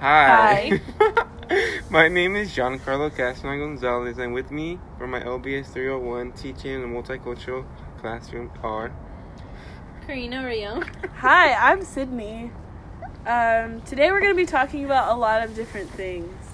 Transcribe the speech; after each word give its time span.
Hi. 0.00 0.80
my 1.90 2.08
name 2.08 2.36
is 2.36 2.54
Giancarlo 2.54 3.14
Castro 3.16 3.58
Gonzalez, 3.58 4.18
and 4.18 4.32
with 4.32 4.50
me 4.50 4.78
for 4.96 5.06
my 5.06 5.20
LBS 5.20 5.72
301 5.72 6.32
teaching 6.32 6.72
in 6.72 6.84
a 6.84 6.86
multicultural 6.86 7.66
classroom 8.00 8.50
are. 8.62 8.92
Karina 10.06 10.44
Rayon. 10.44 10.84
Hi, 11.16 11.52
I'm 11.52 11.82
Sydney. 11.84 12.52
Um, 13.26 13.80
today 13.82 14.10
we're 14.10 14.20
going 14.20 14.32
to 14.32 14.36
be 14.36 14.46
talking 14.46 14.84
about 14.84 15.10
a 15.10 15.18
lot 15.18 15.42
of 15.42 15.54
different 15.56 15.90
things. 15.90 16.48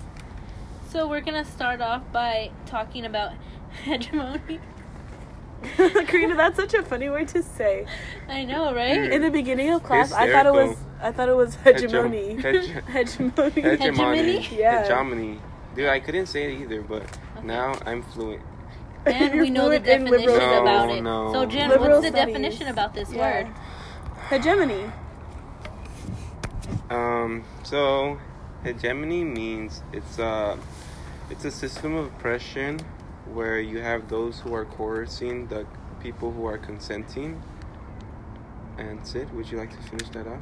So 0.95 1.09
we're 1.09 1.23
gonna 1.23 1.45
start 1.45 1.81
off 1.81 2.03
by 2.13 2.53
talking 2.67 3.05
about 3.05 3.33
hegemony. 3.83 4.61
Karina, 6.07 6.35
that's 6.37 6.57
such 6.57 6.75
a 6.75 6.83
funny 6.83 7.09
word 7.09 7.29
to 7.29 7.43
say. 7.43 7.87
I 8.29 8.45
know, 8.45 8.75
right? 8.75 9.11
In 9.13 9.23
the 9.23 9.31
beginning 9.31 9.71
of 9.71 9.83
class, 9.83 10.13
I 10.13 10.31
thought 10.31 10.47
it 10.47 10.53
was 10.53 10.77
I 11.03 11.13
thought 11.13 11.29
it 11.29 11.37
was 11.37 11.55
hegemony. 11.57 12.37
Hege- 12.37 12.89
hegemony. 12.89 13.61
Hegemony? 13.61 14.49
Yeah. 14.53 14.83
Hegemony. 14.83 15.41
Dude, 15.75 15.89
I 15.89 16.01
couldn't 16.01 16.27
say 16.27 16.53
it 16.55 16.61
either, 16.61 16.83
but 16.83 17.03
Okay. 17.37 17.47
now 17.47 17.75
I'm 17.85 18.03
fluent. 18.03 18.43
And 19.07 19.41
we 19.41 19.51
know 19.51 19.69
the 19.69 19.81
definition 19.81 20.11
liberal 20.27 20.37
about 20.63 20.89
No, 20.89 20.95
it. 20.95 21.01
no. 21.03 21.33
So 21.33 21.47
Jen, 21.47 21.69
Liberal 21.69 21.91
what's 22.01 22.07
the 22.07 22.17
studies. 22.17 22.33
definition 22.35 22.67
about 22.69 22.95
this 22.95 23.13
Yeah. 23.13 23.19
word? 23.45 23.55
Hegemony. 24.31 24.91
Um, 26.91 27.45
so 27.63 28.19
hegemony 28.63 29.25
means 29.25 29.83
it's 29.93 30.19
a 30.19 30.59
it's 31.31 31.45
a 31.45 31.51
system 31.51 31.95
of 31.95 32.07
oppression 32.07 32.81
where 33.33 33.61
you 33.61 33.81
have 33.81 34.09
those 34.09 34.41
who 34.41 34.55
are 34.55 34.65
coercing 34.65 35.47
the 35.47 35.67
people 36.01 36.31
who 36.31 36.45
are 36.47 36.59
consenting. 36.59 37.43
And 38.77 39.07
Sid, 39.07 39.33
would 39.35 39.51
you 39.51 39.59
like 39.59 39.71
to 39.71 39.83
finish 39.89 40.09
that 40.11 40.27
off? 40.27 40.41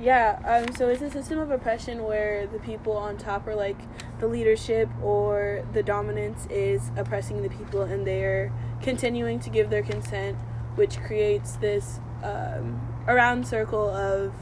Yeah, 0.00 0.40
um, 0.46 0.74
so 0.74 0.88
it's 0.88 1.02
a 1.02 1.10
system 1.10 1.38
of 1.38 1.50
oppression 1.50 2.02
where 2.04 2.46
the 2.46 2.58
people 2.58 2.96
on 2.96 3.18
top 3.18 3.46
are 3.46 3.54
like 3.54 3.76
the 4.18 4.26
leadership 4.26 4.88
or 5.02 5.64
the 5.72 5.82
dominance 5.82 6.46
is 6.46 6.90
oppressing 6.96 7.42
the 7.42 7.50
people 7.50 7.82
and 7.82 8.06
they're 8.06 8.50
continuing 8.80 9.38
to 9.40 9.50
give 9.50 9.68
their 9.68 9.82
consent, 9.82 10.38
which 10.74 10.98
creates 11.00 11.56
this 11.56 12.00
um, 12.22 12.80
around 13.08 13.46
circle 13.46 13.90
of 13.90 14.32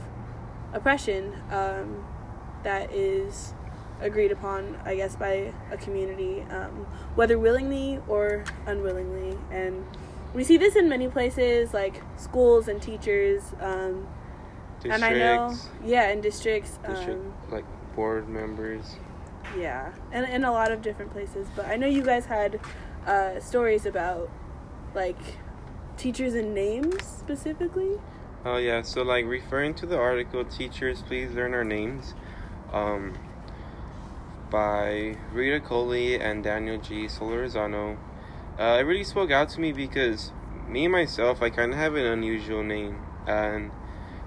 oppression 0.71 1.35
um, 1.51 2.05
that 2.63 2.93
is 2.93 3.53
agreed 4.01 4.31
upon, 4.31 4.77
I 4.85 4.95
guess, 4.95 5.15
by 5.15 5.53
a 5.71 5.77
community, 5.77 6.41
um, 6.49 6.85
whether 7.15 7.37
willingly 7.37 7.99
or 8.07 8.43
unwillingly. 8.65 9.37
And 9.51 9.85
we 10.33 10.43
see 10.43 10.57
this 10.57 10.75
in 10.75 10.87
many 10.89 11.07
places, 11.07 11.73
like 11.73 12.01
schools 12.17 12.67
and 12.67 12.81
teachers. 12.81 13.41
Um, 13.59 14.07
and 14.83 15.03
I 15.03 15.13
know, 15.13 15.55
yeah, 15.83 16.09
in 16.09 16.21
districts, 16.21 16.79
district, 16.87 17.19
um, 17.19 17.33
like 17.51 17.65
board 17.95 18.29
members. 18.29 18.95
yeah, 19.57 19.91
and 20.11 20.25
in 20.27 20.45
a 20.45 20.51
lot 20.51 20.71
of 20.71 20.81
different 20.81 21.11
places. 21.11 21.47
But 21.55 21.65
I 21.65 21.75
know 21.75 21.87
you 21.87 22.03
guys 22.03 22.25
had 22.25 22.59
uh, 23.05 23.39
stories 23.39 23.85
about 23.85 24.29
like 24.95 25.17
teachers 25.97 26.33
and 26.33 26.53
names 26.55 27.05
specifically. 27.05 27.99
Oh 28.45 28.55
yeah, 28.55 28.81
so 28.83 29.01
like 29.01 29.25
referring 29.25 29.73
to 29.75 29.85
the 29.85 29.97
article, 29.97 30.45
teachers 30.45 31.01
please 31.01 31.31
learn 31.31 31.53
our 31.53 31.65
names, 31.65 32.13
um, 32.71 33.17
by 34.49 35.15
Rita 35.31 35.59
Kohli 35.59 36.19
and 36.19 36.43
Daniel 36.43 36.77
G. 36.77 37.05
Solorzano. 37.05 37.97
Uh, 38.59 38.77
it 38.79 38.83
really 38.83 39.03
spoke 39.03 39.31
out 39.31 39.49
to 39.49 39.59
me 39.59 39.71
because 39.71 40.31
me 40.67 40.85
and 40.85 40.91
myself, 40.91 41.41
I 41.41 41.49
kind 41.49 41.71
of 41.71 41.77
have 41.77 41.95
an 41.95 42.05
unusual 42.05 42.63
name, 42.63 42.99
and 43.27 43.71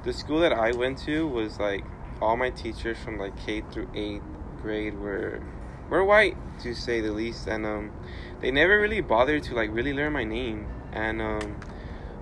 the 0.04 0.12
school 0.12 0.40
that 0.40 0.52
I 0.52 0.72
went 0.72 0.98
to 1.06 1.26
was 1.26 1.58
like 1.58 1.84
all 2.20 2.36
my 2.36 2.50
teachers 2.50 2.98
from 2.98 3.18
like 3.18 3.36
K 3.44 3.62
through 3.70 3.88
eighth 3.94 4.22
grade 4.60 4.98
were 4.98 5.42
were 5.90 6.04
white 6.04 6.36
to 6.62 6.74
say 6.74 7.00
the 7.00 7.12
least, 7.12 7.46
and 7.46 7.66
um, 7.66 7.92
they 8.40 8.50
never 8.50 8.80
really 8.80 9.00
bothered 9.00 9.42
to 9.44 9.54
like 9.54 9.70
really 9.72 9.92
learn 9.92 10.12
my 10.12 10.24
name, 10.24 10.66
and 10.92 11.20
um. 11.20 11.56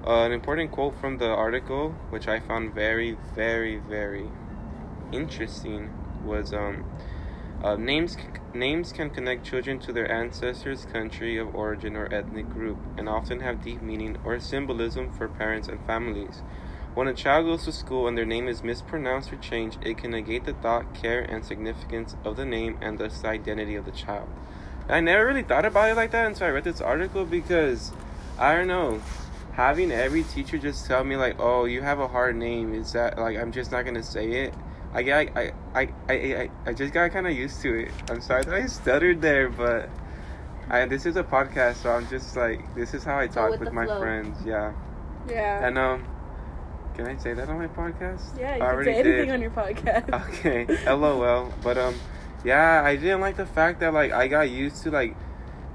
Uh, 0.03 0.25
an 0.25 0.33
important 0.33 0.71
quote 0.71 0.99
from 0.99 1.19
the 1.19 1.29
article, 1.29 1.91
which 2.09 2.27
I 2.27 2.41
found 2.41 2.75
very, 2.75 3.19
very, 3.35 3.77
very 3.77 4.31
interesting, 5.13 5.93
was 6.25 6.55
um, 6.55 6.87
uh, 7.63 7.77
names 7.77 8.17
names 8.55 8.93
can 8.93 9.11
connect 9.11 9.45
children 9.45 9.79
to 9.81 9.93
their 9.93 10.11
ancestors, 10.11 10.87
country 10.87 11.37
of 11.39 11.55
origin, 11.55 11.97
or 11.97 12.13
ethnic 12.13 12.49
group, 12.51 12.79
and 12.97 13.09
often 13.09 13.41
have 13.41 13.63
deep 13.63 13.83
meaning 13.83 14.17
or 14.25 14.41
symbolism 14.41 15.13
for 15.13 15.29
parents 15.29 15.69
and 15.69 15.85
families. 15.87 16.43
When 16.95 17.07
a 17.07 17.15
child 17.15 17.47
goes 17.47 17.65
to 17.65 17.73
school 17.73 18.09
and 18.09 18.19
their 18.19 18.25
name 18.25 18.49
is 18.49 18.65
mispronounced 18.65 19.33
or 19.33 19.37
changed, 19.37 19.79
it 19.83 19.99
can 19.99 20.11
negate 20.11 20.45
the 20.45 20.55
thought, 20.55 20.93
care, 20.95 21.21
and 21.21 21.45
significance 21.45 22.17
of 22.25 22.37
the 22.37 22.45
name 22.45 22.79
and 22.81 22.99
thus 22.99 23.21
the 23.21 23.29
identity 23.29 23.77
of 23.77 23.85
the 23.85 23.93
child. 23.93 24.29
I 24.89 25.01
never 25.01 25.25
really 25.25 25.45
thought 25.45 25.65
about 25.65 25.91
it 25.91 25.97
like 25.97 26.11
that 26.11 26.27
until 26.27 26.49
I 26.49 26.51
read 26.51 26.65
this 26.65 26.81
article 26.81 27.25
because 27.25 27.93
I 28.39 28.57
don't 28.57 28.67
know 28.67 29.01
having 29.53 29.93
every 29.93 30.23
teacher 30.23 30.59
just 30.59 30.87
tell 30.87 31.05
me 31.05 31.17
like, 31.17 31.37
"Oh, 31.39 31.65
you 31.65 31.83
have 31.83 32.01
a 32.01 32.09
hard 32.09 32.37
name," 32.37 32.73
is 32.75 32.93
that 32.93 33.19
like 33.19 33.37
I'm 33.37 33.53
just 33.53 33.71
not 33.71 33.85
gonna 33.85 34.03
say 34.03 34.45
it? 34.45 34.55
I 34.93 35.03
get, 35.03 35.37
I, 35.37 35.53
I, 35.75 35.89
I, 36.09 36.13
I, 36.13 36.51
I 36.67 36.73
just 36.73 36.93
got 36.93 37.11
kind 37.13 37.27
of 37.27 37.33
used 37.33 37.61
to 37.63 37.75
it. 37.85 37.93
I'm 38.11 38.21
sorry 38.21 38.45
that 38.45 38.55
I 38.55 38.67
stuttered 38.67 39.21
there, 39.23 39.49
but 39.49 39.89
I 40.69 40.85
this 40.87 41.07
is 41.07 41.17
a 41.17 41.23
podcast, 41.25 41.77
so 41.77 41.91
I'm 41.91 42.09
just 42.09 42.37
like, 42.37 42.75
this 42.75 42.95
is 42.95 43.05
how 43.05 43.19
I 43.19 43.27
talk 43.27 43.51
with 43.51 43.61
with 43.61 43.73
my 43.73 43.87
flow. 43.87 44.01
friends. 44.01 44.39
Yeah, 44.45 44.73
Yeah. 45.29 45.67
and 45.67 45.79
um, 45.79 46.05
can 46.95 47.07
I 47.07 47.17
say 47.17 47.35
that 47.35 47.49
on 47.49 47.59
my 47.59 47.69
podcast? 47.69 48.39
yeah, 48.39 48.53
I 48.53 48.57
you 48.57 48.77
can 48.77 48.85
say 48.85 48.95
anything 48.95 49.27
did. 49.27 49.31
on 49.31 49.41
your 49.41 49.51
podcast. 49.51 50.29
Okay, 50.29 50.67
lol. 50.87 51.53
But 51.63 51.79
um, 51.79 51.95
yeah, 52.45 52.83
I 52.85 52.97
didn't 52.97 53.21
like 53.21 53.37
the 53.37 53.47
fact 53.47 53.81
that 53.81 53.93
like 53.95 54.13
I 54.13 54.27
got 54.29 54.51
used 54.51 54.83
to 54.85 54.91
like 54.91 55.17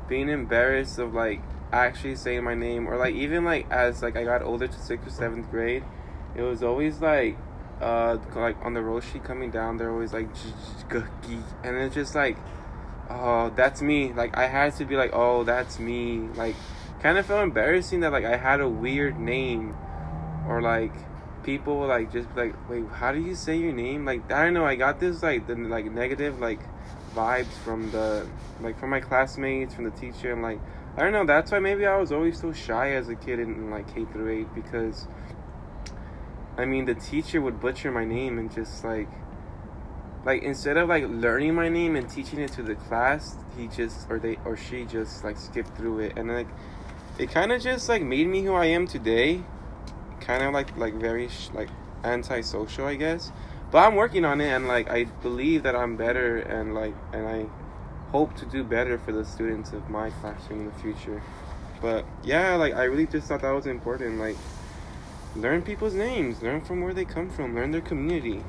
being 0.08 0.30
embarrassed 0.30 1.00
of 1.00 1.14
like 1.14 1.42
actually 1.72 2.16
saying 2.16 2.44
my 2.44 2.53
name 2.53 2.88
or 2.88 2.96
like 2.97 3.16
even 3.16 3.44
like 3.44 3.70
as 3.72 4.02
like 4.02 4.16
I 4.16 4.24
got 4.24 4.42
older 4.44 4.68
to 4.68 4.80
sixth 4.80 5.08
or 5.08 5.09
seventh 5.12 5.50
grade, 5.50 5.84
it 6.36 6.42
was 6.42 6.64
always 6.64 7.00
like 7.02 7.38
uh 7.81 8.18
like 8.36 8.56
on 8.63 8.74
the 8.74 9.02
sheet 9.02 9.24
coming 9.24 9.52
down 9.52 9.75
they're 9.75 9.91
always 9.91 10.13
like 10.13 10.30
and 10.90 11.75
it's 11.75 11.94
just 11.94 12.16
like 12.16 12.38
oh 13.09 13.52
that's 13.56 13.81
me. 13.81 14.13
Like 14.13 14.38
I 14.38 14.47
had 14.47 14.75
to 14.78 14.86
be 14.86 14.96
like 14.96 15.12
oh 15.13 15.44
that's 15.44 15.80
me. 15.80 16.19
Like 16.35 16.56
kind 17.02 17.18
of 17.18 17.25
felt 17.25 17.44
embarrassing 17.44 18.02
that 18.02 18.12
like 18.12 18.25
I 18.25 18.38
had 18.38 18.62
a 18.62 18.69
weird 18.69 19.19
name 19.19 19.75
or 20.47 20.62
like 20.62 20.94
people 21.44 21.85
like 21.85 22.12
just 22.12 22.28
like 22.35 22.56
wait 22.69 22.85
how 22.91 23.12
do 23.12 23.19
you 23.19 23.35
say 23.35 23.58
your 23.58 23.74
name? 23.74 24.06
Like 24.06 24.31
I 24.31 24.46
don't 24.46 24.53
know 24.53 24.66
I 24.66 24.75
got 24.75 25.00
this 25.00 25.22
like 25.22 25.47
the 25.47 25.56
like 25.56 25.85
negative 25.85 26.40
like 26.40 26.59
vibes 27.14 27.53
from 27.64 27.91
the 27.91 28.28
like 28.62 28.80
from 28.80 28.90
my 28.90 29.00
classmates 29.00 29.74
from 29.74 29.85
the 29.85 29.91
teacher. 29.91 30.31
I'm 30.31 30.41
like 30.41 30.59
I 30.97 31.03
don't 31.03 31.12
know 31.12 31.25
that's 31.25 31.52
why 31.52 31.59
maybe 31.59 31.85
I 31.85 31.97
was 31.97 32.12
always 32.12 32.40
so 32.40 32.53
shy 32.53 32.91
as 32.91 33.09
a 33.09 33.16
kid 33.16 33.40
in, 33.40 33.53
in 33.53 33.69
like 33.69 33.94
K 33.94 34.06
through 34.06 34.41
8 34.41 34.56
because 34.56 35.08
I 36.58 36.66
mean 36.66 36.86
the 36.86 36.96
teacher 36.96 37.42
would 37.42 37.60
butcher 37.60 37.92
my 37.92 38.06
name 38.06 38.38
and 38.40 38.54
just 38.54 38.84
like 38.84 39.10
like 40.26 40.42
instead 40.42 40.78
of 40.78 40.90
like 40.90 41.04
learning 41.08 41.54
my 41.54 41.70
name 41.70 41.96
and 41.96 42.10
teaching 42.10 42.40
it 42.40 42.52
to 42.54 42.64
the 42.64 42.76
class 42.76 43.36
he 43.58 43.68
just 43.68 44.10
or 44.10 44.20
they 44.20 44.38
or 44.46 44.58
she 44.58 44.86
just 44.86 45.24
like 45.24 45.38
skipped 45.38 45.76
through 45.78 46.00
it. 46.00 46.14
And 46.18 46.30
like 46.30 46.48
it 47.18 47.32
kind 47.32 47.52
of 47.52 47.62
just 47.62 47.90
like 47.90 48.02
made 48.02 48.28
me 48.28 48.44
who 48.44 48.54
I 48.54 48.66
am 48.66 48.88
today. 48.88 49.44
Kind 50.20 50.44
of 50.44 50.54
like 50.54 50.76
like 50.78 50.94
very 50.96 51.28
sh- 51.28 51.50
like 51.54 51.70
antisocial 52.04 52.86
I 52.86 52.96
guess. 52.96 53.32
But 53.72 53.80
I'm 53.80 53.96
working 53.96 54.26
on 54.26 54.42
it 54.42 54.48
and 54.48 54.68
like 54.68 54.90
I 54.90 55.06
believe 55.22 55.64
that 55.64 55.76
I'm 55.76 55.96
better 55.98 56.38
and 56.38 56.74
like 56.74 56.96
and 57.14 57.28
I 57.28 57.46
hope 58.12 58.36
to 58.38 58.46
do 58.46 58.64
better 58.64 58.98
for 58.98 59.12
the 59.12 59.26
students 59.26 59.74
of 59.74 59.90
my 59.90 60.10
classroom 60.22 60.62
in 60.62 60.66
the 60.68 60.80
future. 60.80 61.22
But 61.82 62.06
yeah 62.24 62.56
like 62.56 62.74
I 62.74 62.86
really 62.86 63.08
just 63.08 63.28
thought 63.28 63.42
that 63.42 63.52
was 63.52 63.68
important 63.68 64.20
like 64.20 64.38
learn 65.35 65.62
people's 65.62 65.94
names 65.94 66.41
learn 66.41 66.62
from 66.62 66.81
where 66.81 66.94
they 66.94 67.06
come 67.06 67.29
from 67.29 67.56
learn 67.56 67.72
their 67.72 67.81
community 67.81 68.41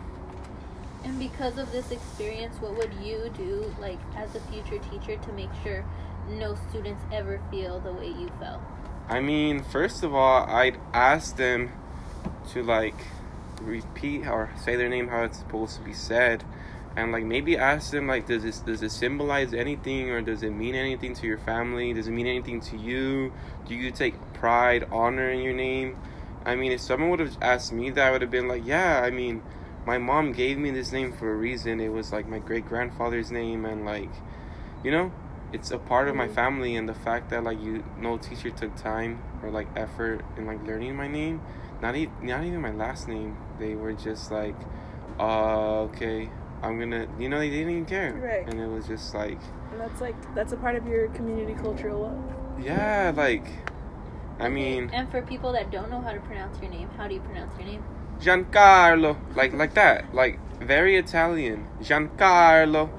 And 1.05 1.19
because 1.19 1.59
of 1.59 1.71
this 1.73 1.91
experience, 1.93 2.57
what 2.61 2.77
would 2.77 2.93
you 3.03 3.31
do, 3.37 3.75
like 3.81 3.99
as 4.17 4.35
a 4.35 4.41
future 4.41 4.79
teacher, 4.91 5.17
to 5.17 5.33
make 5.33 5.51
sure 5.63 5.85
no 6.29 6.57
students 6.69 7.03
ever 7.13 7.41
feel 7.51 7.81
the 7.81 7.93
way 7.93 8.09
you 8.09 8.31
felt? 8.41 8.63
I 9.09 9.21
mean, 9.21 9.63
first 9.63 10.03
of 10.03 10.15
all, 10.15 10.45
I'd 10.49 10.79
ask 10.93 11.37
them 11.37 11.71
to 12.53 12.63
like 12.63 12.97
repeat 13.61 14.27
or 14.27 14.51
say 14.57 14.77
their 14.77 14.89
name 14.89 15.09
how 15.09 15.23
it's 15.25 15.39
supposed 15.39 15.77
to 15.77 15.83
be 15.83 15.93
said, 15.93 16.45
and 16.97 17.13
like 17.13 17.25
maybe 17.25 17.57
ask 17.57 17.91
them 17.93 18.07
like, 18.09 18.27
does 18.27 18.43
this 18.43 18.61
does 18.61 18.83
it 18.83 18.91
symbolize 18.91 19.55
anything 19.55 20.11
or 20.11 20.21
does 20.23 20.43
it 20.43 20.51
mean 20.51 20.75
anything 20.75 21.15
to 21.15 21.27
your 21.27 21.39
family? 21.39 21.93
Does 21.93 22.09
it 22.09 22.13
mean 22.13 22.27
anything 22.27 22.61
to 22.63 22.77
you? 22.77 23.33
Do 23.69 23.75
you 23.75 23.91
take 23.93 24.15
pride, 24.35 24.89
honor 24.91 25.31
in 25.31 25.41
your 25.41 25.55
name? 25.55 25.97
I 26.47 26.55
mean, 26.55 26.71
if 26.73 26.81
someone 26.81 27.11
would 27.11 27.21
have 27.21 27.37
asked 27.43 27.73
me 27.73 27.91
that, 27.91 28.07
I 28.07 28.11
would 28.13 28.23
have 28.23 28.31
been 28.31 28.47
like, 28.47 28.65
yeah. 28.65 29.03
I 29.05 29.11
mean, 29.11 29.43
my 29.85 29.99
mom 29.99 30.33
gave 30.33 30.57
me 30.59 30.71
this 30.71 30.93
name 30.93 31.13
for 31.13 31.31
a 31.33 31.37
reason. 31.37 31.81
It 31.81 31.93
was 31.93 32.13
like 32.13 32.29
my 32.29 32.39
great 32.39 32.67
grandfather's 32.69 33.33
name, 33.33 33.65
and 33.65 33.85
like, 33.85 34.11
you 34.85 34.93
know, 34.93 35.11
it's 35.53 35.73
a 35.73 35.79
part 35.79 36.09
of 36.09 36.15
my 36.15 36.29
Mhm. 36.29 36.35
family. 36.35 36.77
And 36.77 36.89
the 36.89 36.95
fact 36.95 37.31
that 37.31 37.43
like 37.43 37.61
you, 37.61 37.83
no 37.99 38.17
teacher 38.17 38.51
took 38.51 38.77
time 38.77 39.19
or 39.43 39.51
like 39.51 39.67
effort 39.77 40.25
in 40.37 40.47
like 40.47 40.65
learning 40.65 40.95
my 40.97 41.09
name, 41.09 41.41
not 41.83 41.97
even 41.97 42.15
not 42.23 42.45
even 42.45 42.61
my 42.61 42.73
last 42.73 43.09
name. 43.09 43.37
They 43.59 43.75
were 43.75 43.93
just 43.93 44.31
like, 44.31 44.57
uh, 45.19 45.81
okay, 45.91 46.31
I'm 46.63 46.79
gonna, 46.79 47.09
you 47.19 47.29
know, 47.29 47.39
they 47.41 47.51
didn't 47.51 47.71
even 47.71 47.85
care, 47.87 48.13
Right. 48.15 48.47
and 48.47 48.61
it 48.61 48.69
was 48.69 48.87
just 48.87 49.15
like, 49.15 49.39
And 49.73 49.81
that's 49.81 50.01
like 50.01 50.35
that's 50.37 50.53
a 50.53 50.57
part 50.57 50.77
of 50.77 50.87
your 50.87 51.09
community 51.09 51.55
cultural 51.55 52.15
yeah, 52.59 53.13
like, 53.15 53.45
I 54.39 54.49
mean, 54.49 54.91
and 54.93 55.11
for 55.11 55.23
people 55.23 55.53
that 55.53 55.71
don't 55.71 55.91
know 55.91 56.01
how 56.01 56.13
to 56.13 56.21
pronounce 56.21 56.61
your 56.61 56.71
name, 56.71 56.89
how 56.97 57.09
do 57.09 57.15
you 57.15 57.21
pronounce 57.21 57.53
your 57.59 57.67
name? 57.69 57.83
Giancarlo, 58.21 59.17
like 59.35 59.53
like 59.55 59.75
that, 59.75 60.15
like 60.15 60.39
very 60.61 60.97
Italian, 60.97 61.67
Giancarlo. 61.81 62.91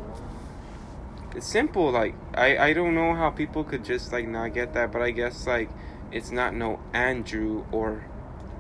It's 1.36 1.46
simple, 1.48 1.92
like 1.92 2.16
I 2.34 2.58
I 2.58 2.74
don't 2.74 2.96
know 2.96 3.14
how 3.14 3.30
people 3.30 3.64
could 3.64 3.86
just 3.86 4.12
like 4.12 4.28
not 4.28 4.54
get 4.54 4.74
that, 4.74 4.92
but 4.92 5.02
I 5.02 5.12
guess 5.12 5.46
like 5.46 5.70
it's 6.12 6.32
not 6.32 6.56
no 6.56 6.80
Andrew 6.94 7.66
or 7.72 8.06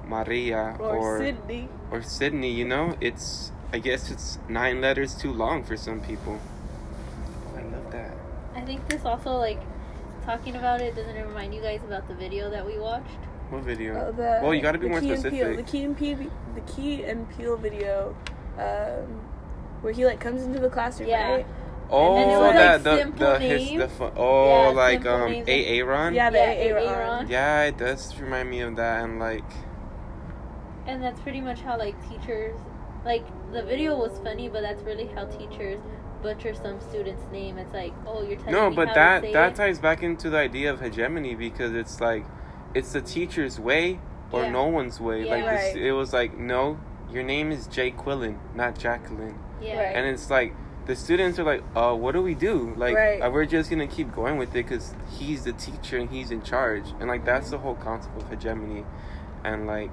Maria 0.06 0.76
Or, 0.80 0.96
or 0.98 1.18
Sydney. 1.20 1.70
or 1.92 2.02
Sydney, 2.02 2.52
you 2.52 2.66
know? 2.66 2.96
It's 3.02 3.52
I 3.74 3.80
guess 3.80 4.12
it's 4.12 4.38
nine 4.48 4.80
letters 4.82 5.16
too 5.16 5.34
long 5.34 5.64
for 5.64 5.76
some 5.76 6.00
people. 6.02 6.40
I 7.58 7.62
love 7.64 7.92
that. 7.92 8.14
I 8.56 8.62
think 8.62 8.88
this 8.90 9.04
also 9.06 9.32
like 9.38 9.60
talking 10.28 10.58
about 10.58 10.82
it 10.82 10.94
doesn't 10.94 11.16
it 11.16 11.26
remind 11.26 11.54
you 11.54 11.62
guys 11.62 11.80
about 11.86 12.06
the 12.10 12.14
video 12.14 12.50
that 12.50 12.66
we 12.66 12.78
watched. 12.78 13.18
What 13.50 13.64
video? 13.64 13.96
Uh, 13.98 14.12
the, 14.12 14.40
well, 14.44 14.54
you 14.54 14.62
got 14.62 14.74
to 14.74 14.78
be 14.78 14.88
the 14.88 14.90
more 14.90 15.00
Key 15.00 15.14
and 15.14 15.24
Peele, 15.24 15.32
specific. 15.32 15.66
the 15.66 15.72
Key 15.72 15.84
and 15.86 15.98
Peele, 15.98 16.32
the 16.54 16.62
Key 16.74 17.04
and 17.06 17.30
Peele 17.38 17.56
video, 17.56 18.14
um, 18.58 19.22
where 19.82 19.94
he 19.94 20.06
like 20.06 20.20
comes 20.20 20.44
into 20.44 20.60
the 20.60 20.70
classroom, 20.70 21.10
Yeah. 21.10 21.32
right? 21.32 21.46
oh, 21.90 22.16
then 22.16 22.30
it 22.30 22.38
was, 22.38 22.84
that 22.84 22.84
like, 22.84 23.16
the 23.16 23.26
the 23.26 23.40
his 23.40 23.80
the 23.80 23.88
fu- 23.88 24.12
oh 24.18 24.64
Yeah, 24.64 24.76
like 24.76 25.06
um 25.06 25.32
names. 25.32 25.48
A 25.48 25.82
Ron. 25.84 26.14
Yeah, 26.14 26.30
the 26.30 26.38
Yeah, 26.40 26.76
AA 26.76 26.78
AA 26.78 26.92
Ron. 26.92 27.00
Ron. 27.08 27.30
Yeah, 27.30 27.64
it 27.64 27.78
does 27.78 28.20
remind 28.20 28.50
me 28.50 28.60
of 28.60 28.76
that, 28.76 29.06
and 29.06 29.20
like, 29.20 29.50
And 30.86 31.02
that's 31.02 31.22
pretty 31.22 31.40
much 31.40 31.62
how 31.62 31.78
like 31.78 31.96
teachers 32.10 32.60
like 33.06 33.26
the 33.54 33.64
video 33.64 33.98
was 33.98 34.20
funny, 34.20 34.50
but 34.50 34.62
that's 34.62 34.84
really 34.84 35.08
how 35.16 35.24
teachers 35.24 35.80
butcher 36.22 36.54
some 36.54 36.80
student's 36.82 37.24
name. 37.32 37.58
It's 37.58 37.74
like, 37.74 37.94
oh, 38.06 38.22
you're 38.24 38.38
telling 38.38 38.52
no, 38.54 38.70
me 38.70 38.76
but 38.76 38.90
how 38.90 38.94
that 38.96 39.20
to 39.22 39.28
say 39.28 39.34
that 39.34 39.52
it? 39.54 39.56
ties 39.56 39.80
back 39.80 40.04
into 40.04 40.30
the 40.30 40.38
idea 40.38 40.72
of 40.72 40.82
hegemony 40.82 41.36
because 41.36 41.74
it's 41.74 42.00
like, 42.02 42.26
it's 42.74 42.94
the 42.94 43.02
teacher's 43.02 43.60
way 43.60 44.00
or 44.32 44.44
Yeah. 44.44 44.52
no 44.52 44.66
one's 44.68 45.00
way. 45.00 45.26
Yeah. 45.26 45.36
Like 45.36 45.46
this, 45.46 45.76
it 45.76 45.92
was 45.92 46.14
like, 46.14 46.38
no, 46.38 46.80
your 47.12 47.24
name 47.24 47.52
is 47.52 47.68
Jay 47.68 47.92
Quillen, 47.92 48.38
not 48.56 48.78
Jacqueline, 48.78 49.38
yeah. 49.62 49.78
Right. 49.78 49.96
and 49.96 50.06
it's 50.08 50.30
like. 50.30 50.54
The 50.88 50.96
students 50.96 51.38
are 51.38 51.44
like, 51.44 51.64
uh, 51.76 51.94
what 51.94 52.14
do 52.14 52.22
we 52.22 52.34
do? 52.34 52.74
Like, 52.78 52.96
Right. 52.96 53.20
uh, 53.20 53.30
we're 53.30 53.44
just 53.44 53.70
gonna 53.70 53.88
keep 53.88 54.16
going 54.16 54.38
with 54.38 54.52
it 54.52 54.64
because 54.64 54.96
he's 55.20 55.44
the 55.44 55.52
teacher 55.52 55.98
and 55.98 56.10
he's 56.10 56.32
in 56.32 56.42
charge, 56.44 56.86
and 57.02 57.10
like 57.10 57.26
that's 57.26 57.50
the 57.50 57.58
whole 57.58 57.76
concept 57.76 58.16
of 58.22 58.30
hegemony, 58.30 58.86
and 59.44 59.68
like 59.68 59.92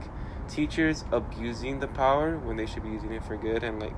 teachers 0.48 1.04
abusing 1.10 1.80
the 1.80 1.88
power 1.88 2.36
when 2.38 2.56
they 2.56 2.66
should 2.66 2.84
be 2.84 2.90
using 2.90 3.10
it 3.12 3.24
for 3.24 3.36
good, 3.36 3.64
and 3.64 3.80
like, 3.80 3.92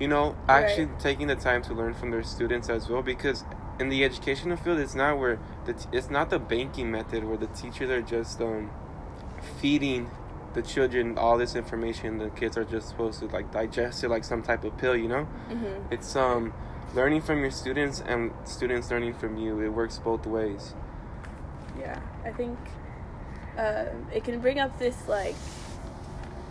you 0.00 0.08
know, 0.08 0.34
actually 0.48 0.88
taking 0.98 1.28
the 1.28 1.36
time 1.36 1.62
to 1.62 1.74
learn 1.74 1.94
from 1.94 2.10
their 2.10 2.24
students 2.24 2.68
as 2.68 2.88
well, 2.88 3.02
because 3.02 3.44
in 3.78 3.88
the 3.88 4.04
educational 4.04 4.56
field, 4.56 4.78
it's 4.78 4.94
not 4.94 5.18
where 5.18 5.38
the 5.66 5.74
t- 5.74 5.88
it's 5.92 6.10
not 6.10 6.30
the 6.30 6.38
banking 6.38 6.90
method 6.90 7.22
where 7.24 7.36
the 7.36 7.46
teachers 7.48 7.90
are 7.90 8.02
just 8.02 8.40
um 8.40 8.70
feeding 9.60 10.10
the 10.54 10.62
children 10.62 11.16
all 11.16 11.38
this 11.38 11.54
information. 11.54 12.18
The 12.18 12.30
kids 12.30 12.56
are 12.56 12.64
just 12.64 12.88
supposed 12.88 13.20
to 13.20 13.26
like 13.26 13.52
digest 13.52 14.02
it 14.02 14.08
like 14.08 14.24
some 14.24 14.42
type 14.42 14.64
of 14.64 14.76
pill, 14.78 14.96
you 14.96 15.08
know. 15.08 15.28
Mm-hmm. 15.50 15.92
It's 15.92 16.16
um 16.16 16.52
learning 16.94 17.20
from 17.20 17.40
your 17.40 17.50
students 17.50 18.02
and 18.04 18.32
students 18.44 18.90
learning 18.90 19.14
from 19.14 19.36
you. 19.36 19.60
It 19.60 19.68
works 19.68 19.98
both 19.98 20.26
ways. 20.26 20.74
Yeah, 21.78 22.00
I 22.24 22.30
think 22.32 22.58
um, 23.56 24.08
it 24.12 24.24
can 24.24 24.40
bring 24.40 24.58
up 24.58 24.78
this 24.78 24.96
like 25.06 25.36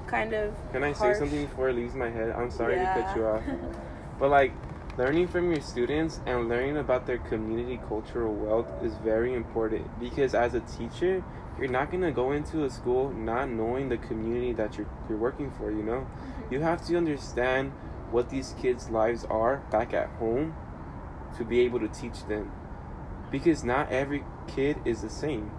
kind 0.09 0.33
of. 0.33 0.53
Can 0.71 0.83
I 0.83 0.93
say 0.93 1.13
something 1.13 1.45
before 1.45 1.69
it 1.69 1.75
leaves 1.75 1.93
my 1.95 2.09
head? 2.09 2.31
I'm 2.31 2.51
sorry 2.51 2.75
to 2.75 2.85
cut 2.85 3.15
you 3.15 3.25
off. 3.25 3.43
But 4.19 4.31
like 4.31 4.51
learning 4.97 5.29
from 5.29 5.49
your 5.49 5.61
students 5.61 6.19
and 6.25 6.49
learning 6.49 6.75
about 6.77 7.07
their 7.07 7.19
community 7.19 7.79
cultural 7.87 8.33
wealth 8.33 8.67
is 8.83 8.93
very 8.95 9.33
important 9.33 9.87
because 9.97 10.35
as 10.35 10.53
a 10.55 10.59
teacher, 10.61 11.23
you're 11.57 11.69
not 11.69 11.89
gonna 11.89 12.11
go 12.11 12.33
into 12.33 12.65
a 12.65 12.69
school 12.69 13.09
not 13.11 13.49
knowing 13.49 13.87
the 13.87 13.97
community 13.97 14.51
that 14.53 14.77
you're 14.77 14.87
you're 15.07 15.17
working 15.17 15.51
for, 15.51 15.71
you 15.71 15.83
know? 15.83 16.01
Mm-hmm. 16.01 16.53
You 16.53 16.59
have 16.61 16.85
to 16.87 16.97
understand 16.97 17.71
what 18.11 18.29
these 18.29 18.55
kids' 18.61 18.89
lives 18.89 19.23
are 19.29 19.57
back 19.71 19.93
at 19.93 20.09
home 20.19 20.53
to 21.37 21.45
be 21.45 21.61
able 21.61 21.79
to 21.79 21.87
teach 21.87 22.25
them. 22.27 22.51
Because 23.31 23.63
not 23.63 23.91
every 23.91 24.23
kid 24.47 24.77
is 24.83 25.01
the 25.01 25.09
same. 25.09 25.51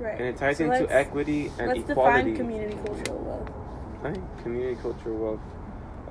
Right. 0.00 0.18
And 0.18 0.28
it 0.28 0.36
ties 0.36 0.58
So 0.58 0.64
into 0.64 0.92
equity 0.92 1.52
and 1.58 1.68
Let's 1.68 1.90
equality. 1.90 2.32
define 2.32 2.36
community 2.36 2.76
cultural 2.84 3.18
wealth. 3.18 3.31
Right, 4.02 4.20
community 4.42 4.76
cultural 4.82 5.16
wealth. 5.16 5.40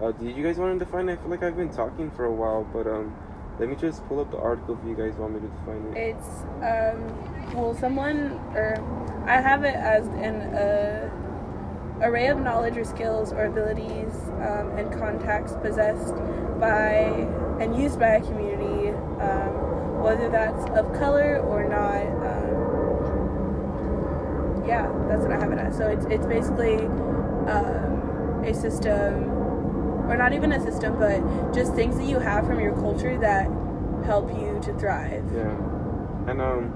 Uh, 0.01 0.11
did 0.13 0.37
you 0.37 0.43
guys 0.43 0.57
want 0.57 0.79
to 0.79 0.85
define 0.85 1.09
it? 1.09 1.13
I 1.13 1.15
feel 1.17 1.29
like 1.29 1.43
I've 1.43 1.57
been 1.57 1.73
talking 1.73 2.09
for 2.11 2.23
a 2.23 2.31
while, 2.31 2.63
but 2.71 2.87
um, 2.87 3.13
let 3.59 3.67
me 3.67 3.75
just 3.75 4.07
pull 4.07 4.21
up 4.21 4.31
the 4.31 4.37
article 4.37 4.79
if 4.81 4.87
you 4.87 4.95
guys 4.95 5.13
want 5.15 5.33
me 5.33 5.41
to 5.41 5.47
define 5.47 5.85
it. 5.91 5.97
It's 5.97 6.43
um, 6.63 7.53
well, 7.53 7.75
someone 7.75 8.39
or 8.55 8.81
I 9.27 9.41
have 9.41 9.65
it 9.65 9.75
as 9.75 10.07
an 10.07 10.55
uh, 10.55 11.09
array 12.01 12.27
of 12.27 12.39
knowledge 12.39 12.77
or 12.77 12.85
skills 12.85 13.33
or 13.33 13.43
abilities 13.45 14.13
um, 14.39 14.71
and 14.77 14.89
contacts 14.93 15.53
possessed 15.61 16.15
by 16.61 17.27
and 17.59 17.75
used 17.77 17.99
by 17.99 18.15
a 18.15 18.21
community, 18.21 18.89
um, 19.19 19.99
whether 20.01 20.29
that's 20.29 20.63
of 20.79 20.93
color 20.93 21.39
or 21.39 21.67
not. 21.67 22.07
Um, 22.25 22.71
yeah, 24.65 24.87
that's 25.09 25.23
what 25.23 25.33
I 25.33 25.39
have 25.39 25.51
it 25.51 25.59
as. 25.59 25.75
So 25.75 25.89
it's 25.89 26.05
it's 26.05 26.25
basically 26.25 26.87
um, 27.47 28.43
a 28.45 28.53
system, 28.53 29.29
or 30.09 30.17
not 30.17 30.33
even 30.33 30.51
a 30.51 30.61
system, 30.61 30.97
but 30.97 31.53
just 31.53 31.73
things 31.73 31.97
that 31.97 32.05
you 32.05 32.19
have 32.19 32.45
from 32.45 32.59
your 32.59 32.73
culture 32.73 33.17
that 33.19 33.49
help 34.05 34.29
you 34.29 34.59
to 34.63 34.73
thrive. 34.79 35.23
Yeah, 35.33 35.55
and 36.27 36.41
um, 36.41 36.71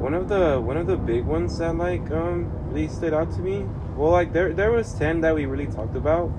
one 0.00 0.14
of 0.14 0.28
the 0.28 0.60
one 0.60 0.76
of 0.76 0.86
the 0.86 0.96
big 0.96 1.24
ones 1.24 1.58
that 1.58 1.74
like 1.76 2.10
um 2.10 2.50
really 2.68 2.88
stood 2.88 3.14
out 3.14 3.30
to 3.32 3.40
me. 3.40 3.66
Well, 3.96 4.10
like 4.10 4.32
there 4.32 4.52
there 4.52 4.70
was 4.70 4.92
ten 4.94 5.20
that 5.22 5.34
we 5.34 5.46
really 5.46 5.66
talked 5.66 5.96
about. 5.96 6.30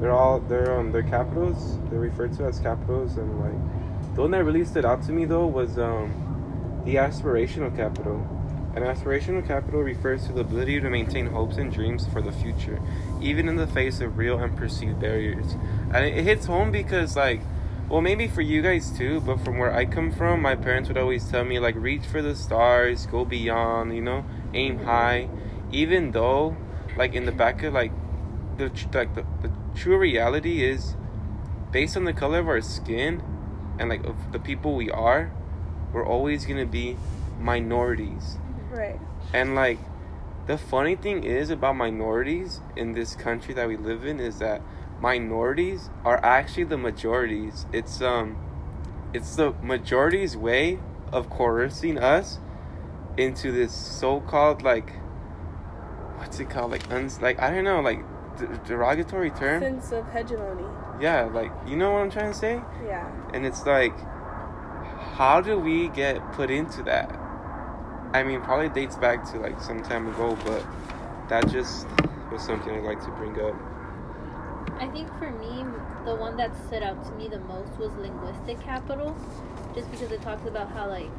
They're 0.00 0.12
all 0.12 0.40
they're 0.40 0.78
um 0.78 0.92
they're 0.92 1.02
capitals. 1.02 1.78
They're 1.90 2.00
referred 2.00 2.32
to 2.38 2.44
as 2.44 2.58
capitals, 2.58 3.16
and 3.16 3.40
like 3.40 4.14
the 4.14 4.22
one 4.22 4.32
that 4.32 4.44
really 4.44 4.64
stood 4.64 4.84
out 4.84 5.02
to 5.04 5.12
me 5.12 5.24
though 5.24 5.46
was 5.46 5.78
um 5.78 6.82
the 6.84 6.96
aspirational 6.96 7.74
capital. 7.74 8.18
An 8.74 8.82
aspirational 8.82 9.46
capital 9.46 9.80
refers 9.80 10.26
to 10.26 10.32
the 10.32 10.40
ability 10.40 10.80
to 10.80 10.90
maintain 10.90 11.26
hopes 11.26 11.56
and 11.56 11.72
dreams 11.72 12.06
for 12.08 12.20
the 12.20 12.32
future, 12.32 12.80
even 13.20 13.48
in 13.48 13.56
the 13.56 13.66
face 13.68 14.00
of 14.00 14.18
real 14.18 14.38
and 14.38 14.56
perceived 14.56 14.98
barriers. 15.00 15.54
And 15.92 16.04
it 16.04 16.24
hits 16.24 16.46
home 16.46 16.72
because 16.72 17.16
like 17.16 17.40
well, 17.88 18.00
maybe 18.00 18.26
for 18.26 18.40
you 18.40 18.62
guys 18.62 18.90
too, 18.90 19.20
but 19.20 19.44
from 19.44 19.58
where 19.58 19.72
I 19.72 19.84
come 19.84 20.10
from, 20.10 20.40
my 20.40 20.56
parents 20.56 20.88
would 20.88 20.96
always 20.96 21.28
tell 21.30 21.44
me 21.44 21.58
like 21.58 21.74
reach 21.76 22.06
for 22.06 22.22
the 22.22 22.34
stars, 22.34 23.04
go 23.06 23.26
beyond, 23.26 23.94
you 23.94 24.00
know, 24.00 24.24
aim 24.54 24.84
high. 24.84 25.28
Even 25.70 26.12
though, 26.12 26.56
like 26.96 27.14
in 27.14 27.26
the 27.26 27.32
back 27.32 27.62
of 27.62 27.74
like 27.74 27.92
the 28.56 28.70
like 28.94 29.14
the, 29.14 29.24
the 29.42 29.52
true 29.74 29.98
reality 29.98 30.64
is, 30.64 30.96
based 31.72 31.96
on 31.96 32.04
the 32.04 32.14
color 32.14 32.38
of 32.38 32.48
our 32.48 32.62
skin, 32.62 33.22
and 33.78 33.90
like 33.90 34.04
of 34.04 34.32
the 34.32 34.38
people 34.38 34.74
we 34.74 34.90
are, 34.90 35.30
we're 35.92 36.06
always 36.06 36.46
gonna 36.46 36.66
be 36.66 36.96
minorities. 37.38 38.38
Right. 38.74 39.00
And 39.32 39.54
like 39.54 39.78
the 40.46 40.58
funny 40.58 40.96
thing 40.96 41.24
is 41.24 41.50
about 41.50 41.76
minorities 41.76 42.60
in 42.76 42.92
this 42.92 43.14
country 43.14 43.54
that 43.54 43.68
we 43.68 43.76
live 43.76 44.04
in 44.04 44.20
is 44.20 44.38
that 44.40 44.60
minorities 45.00 45.90
are 46.04 46.22
actually 46.24 46.64
the 46.64 46.78
majorities. 46.78 47.66
It's 47.72 48.02
um 48.02 48.36
it's 49.12 49.36
the 49.36 49.54
majority's 49.62 50.36
way 50.36 50.80
of 51.12 51.30
coercing 51.30 51.98
us 51.98 52.40
into 53.16 53.52
this 53.52 53.72
so-called 53.72 54.62
like 54.62 54.90
what's 56.16 56.40
it 56.40 56.50
called 56.50 56.72
like 56.72 56.90
uns 56.90 57.20
like 57.20 57.40
I 57.40 57.50
don't 57.50 57.64
know 57.64 57.80
like 57.80 58.00
d- 58.38 58.46
derogatory 58.66 59.30
term. 59.30 59.62
Sense 59.62 59.92
of 59.92 60.10
hegemony. 60.12 60.64
Yeah, 61.00 61.24
like 61.24 61.52
you 61.66 61.76
know 61.76 61.92
what 61.92 62.00
I'm 62.00 62.10
trying 62.10 62.32
to 62.32 62.38
say? 62.38 62.60
Yeah. 62.86 63.10
And 63.32 63.46
it's 63.46 63.64
like, 63.66 63.96
how 65.16 65.40
do 65.40 65.58
we 65.58 65.88
get 65.88 66.32
put 66.32 66.50
into 66.50 66.82
that? 66.84 67.23
I 68.14 68.22
mean, 68.22 68.40
probably 68.42 68.68
dates 68.68 68.94
back 68.94 69.28
to 69.32 69.38
like 69.38 69.60
some 69.60 69.82
time 69.82 70.06
ago, 70.06 70.38
but 70.44 70.64
that 71.28 71.50
just 71.50 71.88
was 72.30 72.40
something 72.40 72.72
I'd 72.72 72.84
like 72.84 73.02
to 73.04 73.10
bring 73.10 73.40
up. 73.40 73.56
I 74.80 74.86
think 74.86 75.08
for 75.18 75.32
me, 75.32 75.64
the 76.04 76.14
one 76.14 76.36
that 76.36 76.54
stood 76.68 76.84
out 76.84 77.04
to 77.06 77.12
me 77.16 77.26
the 77.26 77.40
most 77.40 77.76
was 77.76 77.90
linguistic 77.96 78.60
capital, 78.60 79.16
just 79.74 79.90
because 79.90 80.12
it 80.12 80.22
talks 80.22 80.46
about 80.46 80.70
how 80.70 80.88
like 80.88 81.10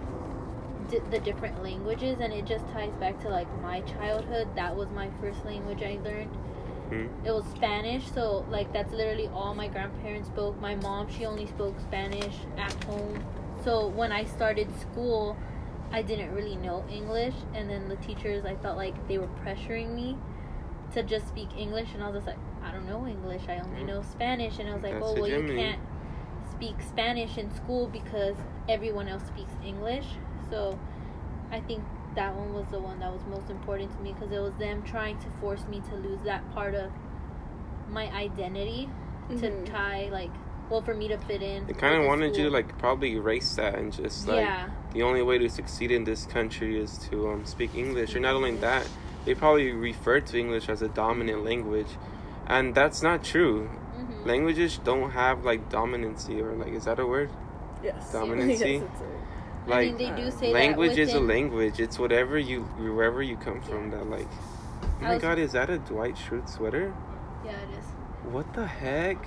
di- 0.90 1.04
the 1.12 1.20
different 1.20 1.62
languages, 1.62 2.20
and 2.22 2.32
it 2.32 2.46
just 2.46 2.66
ties 2.70 2.96
back 2.96 3.20
to 3.24 3.28
like 3.28 3.50
my 3.62 3.82
childhood. 3.82 4.48
That 4.56 4.74
was 4.74 4.90
my 4.92 5.10
first 5.20 5.44
language 5.44 5.84
I 5.84 6.00
learned. 6.02 6.34
Hmm? 6.88 7.08
It 7.26 7.32
was 7.32 7.44
Spanish, 7.58 8.10
so 8.10 8.46
like 8.50 8.72
that's 8.72 8.94
literally 8.94 9.28
all 9.34 9.54
my 9.54 9.68
grandparents 9.68 10.30
spoke. 10.30 10.58
My 10.62 10.76
mom, 10.76 11.10
she 11.12 11.26
only 11.26 11.48
spoke 11.48 11.78
Spanish 11.82 12.38
at 12.58 12.72
home. 12.86 13.22
So 13.66 13.88
when 13.88 14.14
I 14.14 14.24
started 14.24 14.70
school, 14.80 15.36
I 15.92 16.02
didn't 16.02 16.34
really 16.34 16.56
know 16.58 16.84
English, 16.90 17.36
and 17.54 17.70
then 17.70 17.88
the 17.88 17.96
teachers, 17.98 18.46
I 18.46 18.56
felt 18.56 18.78
like 18.78 19.08
they 19.08 19.18
were 19.18 19.30
pressuring 19.44 19.94
me 19.94 20.18
to 20.94 21.04
just 21.04 21.28
speak 21.28 21.50
English, 21.58 21.90
and 21.94 22.04
I 22.04 22.08
was 22.10 22.18
just 22.18 22.28
like, 22.28 22.38
I 22.64 22.72
don't 22.72 22.86
don't 22.88 23.02
know 23.04 23.08
English. 23.08 23.44
I 23.48 23.60
only 23.60 23.82
Mm. 23.82 23.88
know 23.88 24.02
Spanish." 24.02 24.60
And 24.60 24.70
I 24.70 24.74
was 24.74 24.84
like, 24.84 24.94
That's 24.94 25.06
"Oh, 25.06 25.16
a 25.16 25.20
well, 25.20 25.30
you 25.30 25.56
can't 25.56 25.80
speak 26.52 26.82
Spanish 26.82 27.38
in 27.38 27.50
school 27.52 27.88
because 27.88 28.36
everyone 28.68 29.08
else 29.08 29.26
speaks 29.28 29.52
English." 29.64 30.06
So, 30.50 30.78
I 31.52 31.60
think 31.62 31.84
that 32.16 32.36
one 32.36 32.54
was 32.54 32.68
the 32.70 32.80
one 32.80 33.00
that 33.00 33.12
was 33.12 33.22
most 33.28 33.50
important 33.50 33.92
to 33.94 34.00
me 34.00 34.14
because 34.14 34.32
it 34.32 34.40
was 34.40 34.56
them 34.56 34.84
trying 34.84 35.18
to 35.20 35.30
force 35.42 35.66
me 35.68 35.82
to 35.90 35.96
lose 35.96 36.22
that 36.24 36.50
part 36.54 36.74
of 36.76 36.92
my 37.90 38.10
identity 38.12 38.90
Mhm. 39.30 39.40
to 39.40 39.72
tie 39.72 40.10
like 40.12 40.32
well 40.70 40.82
for 40.82 40.94
me 40.94 41.08
to 41.08 41.18
fit 41.18 41.42
in. 41.42 41.66
They 41.68 41.74
kind 41.74 41.94
of 41.96 42.00
with 42.00 42.06
the 42.06 42.08
wanted 42.10 42.38
you 42.38 42.44
to 42.46 42.50
like 42.50 42.78
probably 42.78 43.14
erase 43.14 43.56
that 43.56 43.76
and 43.76 43.92
just 43.94 44.28
like 44.28 44.46
yeah. 44.46 44.70
the 44.94 45.04
only 45.04 45.22
way 45.22 45.38
to 45.38 45.50
succeed 45.50 45.92
in 45.92 46.04
this 46.04 46.26
country 46.26 46.80
is 46.80 46.98
to 47.10 47.30
um, 47.30 47.46
speak 47.46 47.76
English. 47.76 48.16
Or 48.16 48.20
not 48.20 48.36
only 48.36 48.56
that, 48.58 48.88
they 49.26 49.36
probably 49.36 49.72
refer 49.72 50.20
to 50.20 50.40
English 50.40 50.70
as 50.70 50.82
a 50.82 50.88
dominant 50.88 51.44
language, 51.44 51.88
and 52.48 52.74
that's 52.76 53.02
not 53.02 53.24
true. 53.24 53.68
hmm 53.68 54.28
Languages 54.28 54.80
don't 54.84 55.12
have 55.12 55.46
like 55.46 55.70
dominancy 55.70 56.42
or 56.42 56.56
like 56.56 56.74
is 56.74 56.86
that 56.86 57.00
a 57.00 57.06
word? 57.06 57.30
Yes. 57.84 58.12
Dominancy? 58.14 58.80
yes, 58.80 58.84
it's 58.84 59.02
a- 59.02 59.70
Like 59.70 59.78
I 59.78 59.92
mean, 59.92 59.98
they 59.98 60.12
do 60.22 60.32
say 60.32 60.54
language 60.54 60.98
is 60.98 61.14
a 61.14 61.20
language. 61.20 61.80
It's 61.80 61.98
whatever 62.00 62.38
you 62.38 62.64
wherever 62.64 63.22
you 63.22 63.36
come 63.38 63.62
from 63.62 63.92
that 63.92 64.10
like. 64.10 64.28
Oh 64.32 64.88
I 65.02 65.04
my 65.04 65.14
was- 65.16 65.22
god, 65.22 65.38
is 65.40 65.52
that 65.54 65.70
a 65.70 65.78
Dwight 65.80 66.16
Schrute 66.16 66.50
sweater? 66.50 66.94
Yeah, 67.44 67.52
it 67.52 67.70
is. 67.78 67.86
What 68.32 68.52
the 68.54 68.66
heck? 68.66 69.18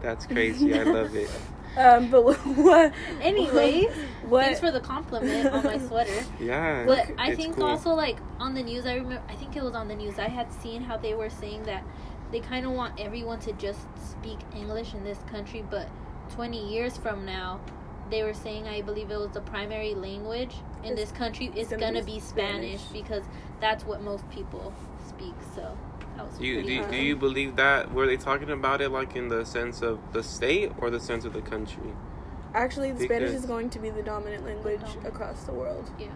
That's 0.00 0.26
crazy. 0.26 0.78
I 0.78 0.82
love 0.84 1.14
it. 1.16 1.30
Um, 1.76 2.10
but 2.10 2.24
what? 2.24 2.92
Anyways, 3.20 3.86
what? 4.24 4.46
Thanks 4.46 4.58
for 4.58 4.72
the 4.72 4.80
compliment 4.80 5.48
on 5.52 5.62
my 5.62 5.78
sweater. 5.78 6.24
Yeah. 6.40 6.84
But 6.86 7.10
I 7.18 7.28
it's 7.28 7.36
think 7.36 7.54
cool. 7.56 7.66
also 7.66 7.90
like 7.94 8.18
on 8.40 8.54
the 8.54 8.62
news, 8.62 8.84
I 8.84 8.94
remember. 8.94 9.22
I 9.28 9.36
think 9.36 9.54
it 9.54 9.62
was 9.62 9.74
on 9.74 9.86
the 9.86 9.94
news. 9.94 10.18
I 10.18 10.28
had 10.28 10.52
seen 10.52 10.82
how 10.82 10.96
they 10.96 11.14
were 11.14 11.30
saying 11.30 11.64
that 11.64 11.84
they 12.32 12.40
kind 12.40 12.66
of 12.66 12.72
want 12.72 12.98
everyone 12.98 13.38
to 13.40 13.52
just 13.52 13.78
speak 14.10 14.38
English 14.56 14.92
in 14.94 15.04
this 15.04 15.18
country, 15.30 15.62
but 15.70 15.88
20 16.30 16.68
years 16.68 16.96
from 16.96 17.24
now, 17.24 17.60
they 18.10 18.24
were 18.24 18.34
saying 18.34 18.66
I 18.66 18.80
believe 18.82 19.10
it 19.12 19.18
was 19.18 19.30
the 19.30 19.42
primary 19.42 19.94
language 19.94 20.54
in 20.82 20.92
It's- 20.94 21.10
this 21.10 21.12
country 21.16 21.52
is 21.54 21.68
gonna 21.68 21.80
gonna, 21.80 22.02
be 22.02 22.14
be 22.14 22.20
Spanish, 22.20 22.80
Spanish. 22.80 23.02
because 23.04 23.22
that's 23.60 23.84
what 23.84 24.02
most 24.02 24.28
people 24.30 24.72
speak. 25.06 25.34
So 25.54 25.60
that 25.62 25.76
was 26.24 26.38
Do 26.38 26.46
you, 26.46 26.62
do, 26.62 26.72
you, 26.72 26.84
do 26.90 26.96
you 26.96 27.16
believe 27.16 27.56
that? 27.56 27.92
Were 27.92 28.06
they 28.06 28.16
talking 28.16 28.50
about 28.50 28.80
it 28.80 28.90
like 28.90 29.16
in 29.16 29.28
the 29.28 29.44
sense 29.44 29.82
of 29.82 29.98
the 30.12 30.22
state 30.22 30.72
or 30.78 30.90
the 30.90 31.00
sense 31.00 31.24
of 31.24 31.32
the 31.32 31.42
country? 31.42 31.92
Actually, 32.54 32.92
the 32.92 33.04
Spanish 33.04 33.30
is 33.32 33.44
going 33.46 33.70
to 33.70 33.78
be 33.78 33.90
the 33.90 34.02
dominant 34.02 34.44
language 34.44 34.80
dominant. 34.80 35.06
across 35.06 35.44
the 35.44 35.52
world. 35.52 35.90
yeah. 35.98 36.06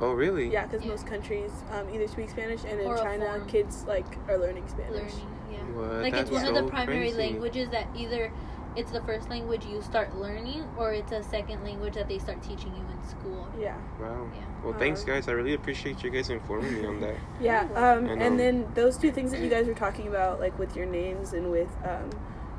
Oh, 0.00 0.12
really? 0.12 0.48
Yeah, 0.52 0.66
because 0.66 0.84
Yeah. 0.84 0.90
most 0.90 1.06
countries 1.06 1.50
um, 1.72 1.88
either 1.92 2.06
speak 2.06 2.30
Spanish, 2.30 2.62
and 2.64 2.78
in 2.80 2.86
Or 2.86 2.96
China, 2.98 3.42
kids 3.48 3.84
like 3.88 4.06
are 4.28 4.38
learning 4.38 4.68
Spanish. 4.68 4.92
learning. 4.92 5.26
Yeah. 5.50 5.58
What? 5.74 6.02
like 6.02 6.14
it's 6.14 6.30
That's 6.30 6.44
one 6.44 6.56
of 6.56 6.64
the 6.64 6.70
primary 6.70 6.98
crazy. 7.10 7.18
languages 7.18 7.70
that 7.70 7.88
either 7.96 8.30
it's 8.76 8.92
the 8.92 9.00
first 9.02 9.28
language 9.28 9.64
you 9.66 9.82
start 9.82 10.16
learning 10.16 10.64
or 10.76 10.92
it's 10.92 11.12
a 11.12 11.22
second 11.22 11.64
language 11.64 11.94
that 11.94 12.08
they 12.08 12.18
start 12.18 12.42
teaching 12.42 12.72
you 12.74 12.82
in 12.92 13.08
school. 13.08 13.48
Yeah, 13.58 13.76
Wow. 14.00 14.28
Yeah. 14.34 14.40
Well, 14.64 14.74
thanks, 14.78 15.02
Um, 15.02 15.08
guys. 15.08 15.28
I 15.28 15.32
really 15.32 15.54
appreciate 15.54 16.02
you 16.02 16.10
guys 16.10 16.30
informing 16.30 16.74
me 16.74 16.86
on 16.86 17.00
that. 17.00 17.14
yeah. 17.40 17.68
Yeah. 17.72 17.92
Um, 17.92 17.98
And, 18.04 18.10
um, 18.10 18.20
and 18.20 18.40
then 18.40 18.66
those 18.74 18.96
two 18.96 19.10
things 19.12 19.30
that 19.30 19.40
you 19.40 19.48
guys 19.48 19.66
were 19.66 19.74
talking 19.74 20.06
about, 20.08 20.40
like 20.40 20.58
with 20.58 20.76
your 20.76 20.86
names 20.86 21.32
and 21.32 21.50
with 21.50 21.68
um, 21.84 22.10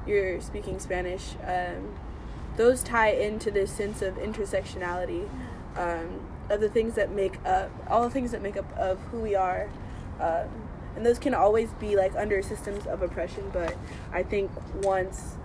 your 0.05 0.41
speaking 0.41 0.79
Spanish, 0.79 1.35
um, 1.45 1.95
those 2.57 2.83
tie 2.83 3.11
into 3.11 3.51
this 3.51 3.71
sense 3.71 4.01
of 4.01 4.15
intersectionality 4.15 5.29
um, 5.77 6.19
of 6.49 6.59
the 6.59 6.69
things 6.69 6.95
that 6.95 7.11
make 7.11 7.37
up 7.45 7.69
all 7.87 8.03
the 8.03 8.09
things 8.09 8.31
that 8.31 8.41
make 8.41 8.57
up 8.57 8.71
of 8.77 8.99
who 9.11 9.19
we 9.19 9.35
are. 9.35 9.69
Um, 10.19 10.47
and 10.95 11.05
those 11.05 11.19
can 11.19 11.33
always 11.33 11.71
be 11.73 11.95
like 11.95 12.13
under 12.17 12.41
systems 12.41 12.85
of 12.87 13.01
oppression, 13.01 13.49
but 13.53 13.77
I 14.11 14.23
think 14.23 14.51
once 14.83 15.35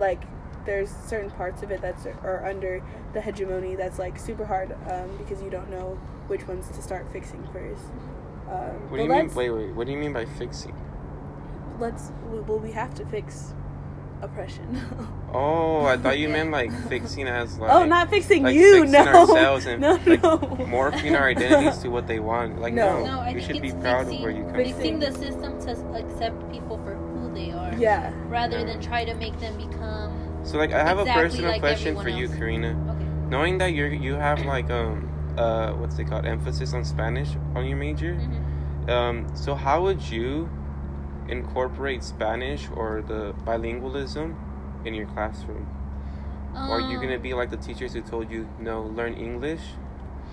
like 0.00 0.22
there's 0.66 0.90
certain 1.06 1.30
parts 1.30 1.62
of 1.62 1.70
it 1.70 1.80
that's 1.80 2.04
are 2.06 2.44
under 2.44 2.82
the 3.14 3.20
hegemony 3.20 3.74
that's 3.74 3.98
like 3.98 4.18
super 4.18 4.44
hard 4.44 4.72
um, 4.90 5.16
because 5.18 5.42
you 5.42 5.48
don't 5.50 5.70
know 5.70 5.98
which 6.26 6.46
ones 6.46 6.68
to 6.76 6.82
start 6.82 7.06
fixing 7.12 7.42
first. 7.52 7.84
Um, 8.50 8.90
What 8.90 8.98
do 8.98 9.02
you 9.04 9.08
mean? 9.10 9.34
Wait, 9.34 9.50
wait. 9.50 9.74
What 9.74 9.86
do 9.86 9.92
you 9.92 9.98
mean 9.98 10.12
by 10.12 10.24
fixing? 10.24 10.74
let's 11.78 12.10
well 12.28 12.58
we 12.58 12.72
have 12.72 12.92
to 12.92 13.06
fix 13.06 13.54
oppression 14.20 14.80
Oh, 15.32 15.84
I 15.84 15.96
thought 15.96 16.18
you 16.18 16.28
meant 16.28 16.50
like 16.50 16.72
fixing 16.88 17.28
as 17.28 17.56
like. 17.58 17.70
oh 17.70 17.84
not 17.84 18.10
fixing 18.10 18.42
like 18.42 18.56
you 18.56 18.80
fixing 18.86 18.90
no 18.92 19.04
ourselves 19.20 19.66
and 19.66 19.80
no 19.82 19.92
like 19.92 20.22
no 20.22 20.38
morphing 20.38 21.16
our 21.16 21.28
identities 21.28 21.78
to 21.82 21.88
what 21.88 22.06
they 22.08 22.18
want. 22.18 22.60
Like 22.60 22.72
No. 22.74 22.98
no, 22.98 23.04
No, 23.04 23.20
I 23.20 23.28
you 23.30 23.34
think 23.40 23.46
should 23.46 23.64
it's 23.64 23.74
be 23.74 23.80
proud 23.80 24.06
fixing, 24.06 24.16
of 24.16 24.22
where 24.22 24.30
you 24.32 24.42
come 24.44 24.54
fixing 24.54 25.00
from. 25.00 25.00
the 25.00 25.12
system 25.18 25.60
to 25.60 25.70
accept 26.02 26.50
people 26.50 26.78
for 26.82 26.94
who 26.96 26.97
they 27.38 27.50
are, 27.52 27.72
yeah 27.78 28.10
rather 28.28 28.58
Yeah. 28.58 28.64
than 28.66 28.80
try 28.80 29.04
to 29.04 29.14
make 29.14 29.38
them 29.40 29.56
become. 29.56 30.10
So 30.44 30.58
like, 30.58 30.72
I 30.72 30.82
have 30.82 30.98
Exactly 30.98 31.20
a 31.20 31.22
personal 31.22 31.50
like 31.52 31.60
question 31.60 31.94
for 31.94 32.08
everyone 32.08 32.20
you. 32.20 32.28
Karina. 32.38 32.70
Okay. 32.92 33.06
Knowing 33.30 33.58
that 33.58 33.72
you 33.72 33.84
are 33.84 33.94
you 34.08 34.14
have 34.14 34.44
like 34.54 34.70
um 34.70 35.08
uh 35.36 35.72
what's 35.72 35.98
it 35.98 36.06
called 36.10 36.26
emphasis 36.26 36.74
on 36.74 36.84
Spanish 36.84 37.30
on 37.54 37.66
your 37.66 37.78
major. 37.78 38.14
hmm 38.14 38.90
Um, 38.90 39.16
so 39.36 39.54
how 39.54 39.82
would 39.82 40.00
you 40.10 40.48
incorporate 41.28 42.02
Spanish 42.02 42.62
or 42.74 43.02
the 43.06 43.34
bilingualism 43.44 44.34
in 44.86 44.94
your 44.94 45.06
classroom? 45.14 45.66
or 46.54 46.78
are 46.78 46.80
you 46.80 46.98
gonna 46.98 47.18
be 47.18 47.34
like 47.34 47.50
the 47.50 47.56
teachers 47.56 47.92
who 47.94 48.00
told 48.02 48.30
you 48.30 48.48
no, 48.58 48.82
learn 48.82 49.14
English? 49.14 49.60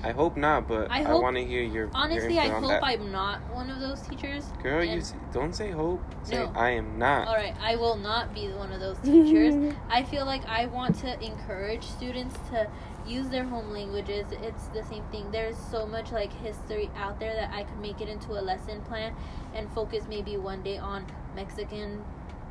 I 0.05 0.11
hope 0.11 0.37
not, 0.37 0.67
but 0.67 0.91
I 0.91 1.03
I, 1.03 1.13
want 1.15 1.35
to 1.35 1.43
hear 1.43 1.63
your 1.63 1.89
Honestly, 1.93 2.35
your 2.35 2.43
I 2.43 2.49
on 2.49 2.61
hope 2.61 2.71
that. 2.71 2.83
I'm 2.83 3.11
not 3.11 3.39
one 3.53 3.71
of 3.71 3.79
those 3.79 4.01
teachers. 4.01 4.45
Girl, 4.61 4.83
you 4.83 4.91
and- 4.91 5.01
s- 5.01 5.15
don't 5.33 5.53
say 5.55 5.71
hope. 5.71 5.99
Say 6.23 6.35
No. 6.35 6.51
I 6.55 6.69
am 6.71 6.99
not. 6.99 7.27
All 7.27 7.35
right, 7.35 7.55
I 7.59 7.75
will 7.75 7.95
not 7.97 8.33
be 8.33 8.49
one 8.49 8.71
of 8.71 8.79
those 8.79 8.97
teachers. 9.03 9.73
I 9.89 10.03
feel 10.03 10.25
like 10.25 10.45
I 10.47 10.67
want 10.67 10.99
to 10.99 11.19
encourage 11.23 11.83
students 11.83 12.35
to 12.51 12.67
use 13.07 13.29
their 13.29 13.45
home 13.45 13.71
languages. 13.71 14.27
It's 14.31 14.67
the 14.67 14.83
same 14.83 15.03
thing. 15.11 15.31
There's 15.31 15.57
so 15.57 15.87
much 15.87 16.11
like 16.11 16.31
history 16.33 16.89
out 16.95 17.19
there 17.19 17.33
that 17.33 17.51
I 17.51 17.63
could 17.63 17.79
make 17.79 17.99
it 17.99 18.07
into 18.07 18.33
a 18.33 18.41
lesson 18.41 18.81
plan 18.81 19.15
and 19.55 19.71
focus 19.73 20.05
maybe 20.07 20.37
one 20.37 20.61
day 20.61 20.77
on 20.77 21.05
Mexican 21.35 22.03